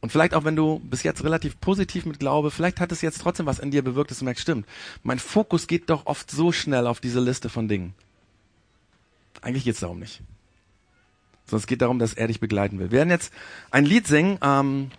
Und 0.00 0.10
vielleicht 0.10 0.34
auch 0.34 0.44
wenn 0.44 0.56
du 0.56 0.80
bis 0.80 1.02
jetzt 1.02 1.24
relativ 1.24 1.58
positiv 1.60 2.04
mit 2.04 2.18
Glaube, 2.18 2.50
vielleicht 2.50 2.78
hat 2.78 2.92
es 2.92 3.00
jetzt 3.00 3.22
trotzdem 3.22 3.46
was 3.46 3.58
in 3.58 3.70
dir 3.70 3.82
bewirkt, 3.82 4.10
dass 4.10 4.18
du 4.18 4.26
merkst, 4.26 4.42
stimmt, 4.42 4.66
mein 5.02 5.18
Fokus 5.18 5.66
geht 5.66 5.88
doch 5.88 6.04
oft 6.04 6.30
so 6.30 6.52
schnell 6.52 6.86
auf 6.86 7.00
diese 7.00 7.20
Liste 7.20 7.48
von 7.48 7.68
Dingen. 7.68 7.94
Eigentlich 9.40 9.64
geht 9.64 9.74
es 9.74 9.80
darum 9.80 9.98
nicht. 9.98 10.20
Sondern 11.46 11.60
es 11.60 11.66
geht 11.66 11.80
darum, 11.80 11.98
dass 11.98 12.14
er 12.14 12.26
dich 12.26 12.40
begleiten 12.40 12.78
will. 12.78 12.90
Wir 12.90 12.98
werden 12.98 13.10
jetzt 13.10 13.32
ein 13.70 13.86
Lied 13.86 14.06
singen, 14.06 14.38
ähm, 14.42 14.90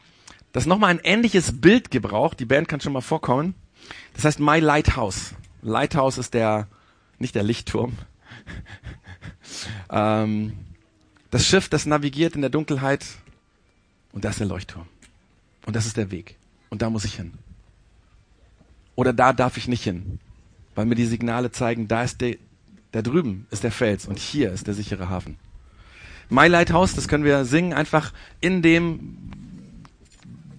das 0.53 0.65
nochmal 0.65 0.89
ein 0.89 1.01
ähnliches 1.03 1.61
Bild 1.61 1.91
gebraucht. 1.91 2.39
Die 2.39 2.45
Band 2.45 2.67
kann 2.67 2.81
schon 2.81 2.93
mal 2.93 3.01
vorkommen. 3.01 3.55
Das 4.13 4.25
heißt 4.25 4.39
My 4.39 4.59
Lighthouse. 4.59 5.35
Lighthouse 5.61 6.17
ist 6.17 6.33
der, 6.33 6.67
nicht 7.19 7.35
der 7.35 7.43
Lichtturm. 7.43 7.93
ähm, 9.89 10.53
das 11.35 11.45
Schiff, 11.45 11.67
das 11.67 11.85
navigiert 11.85 12.35
in 12.35 12.39
der 12.39 12.49
Dunkelheit 12.49 13.05
Und 14.13 14.23
das 14.23 14.35
ist 14.35 14.39
der 14.39 14.47
Leuchtturm. 14.47 14.87
Und 15.65 15.75
das 15.75 15.85
ist 15.85 15.97
der 15.97 16.09
Weg. 16.09 16.37
Und 16.69 16.81
da 16.81 16.89
muss 16.89 17.03
ich 17.03 17.15
hin. 17.15 17.33
Oder 18.95 19.11
da 19.11 19.33
darf 19.33 19.57
ich 19.57 19.67
nicht 19.67 19.83
hin, 19.83 20.19
weil 20.75 20.85
mir 20.85 20.95
die 20.95 21.05
Signale 21.05 21.51
zeigen, 21.51 21.89
da 21.89 22.03
ist 22.03 22.21
der, 22.21 22.37
da 22.93 23.01
drüben 23.01 23.47
ist 23.51 23.65
der 23.65 23.73
Fels 23.73 24.05
und 24.05 24.17
hier 24.17 24.53
ist 24.53 24.67
der 24.67 24.73
sichere 24.75 25.09
Hafen. 25.09 25.35
My 26.29 26.47
Lighthouse, 26.47 26.95
das 26.95 27.09
können 27.09 27.25
wir 27.25 27.43
singen, 27.43 27.73
einfach 27.73 28.13
in 28.39 28.61
dem, 28.61 29.17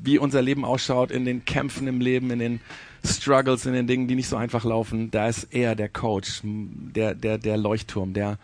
wie 0.03 0.19
unser 0.19 0.43
Leben 0.43 0.67
ausschaut, 0.67 1.11
in 1.11 1.25
den 1.25 1.47
Kämpfen 1.47 1.87
im 1.87 2.03
Leben, 2.03 2.31
in 2.31 2.39
den 2.39 2.61
Struggles, 3.03 3.65
in 3.65 3.73
den 3.73 3.87
Dingen, 3.87 4.09
die 4.09 4.15
nicht 4.15 4.29
so 4.29 4.37
einfach 4.37 4.67
laufen. 4.67 5.11
Da 5.11 5.27
ist 5.27 5.45
er 5.55 5.75
der 5.75 5.89
Coach, 5.89 6.43
der, 6.45 7.15
der, 7.15 7.39
der 7.39 7.57
Leuchtturm, 7.57 8.13
der, 8.13 8.39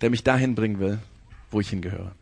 der 0.00 0.10
mich 0.10 0.24
dahin 0.24 0.54
bringen 0.54 0.78
will, 0.78 0.98
wo 1.50 1.60
ich 1.60 1.70
hingehöre. 1.70 2.12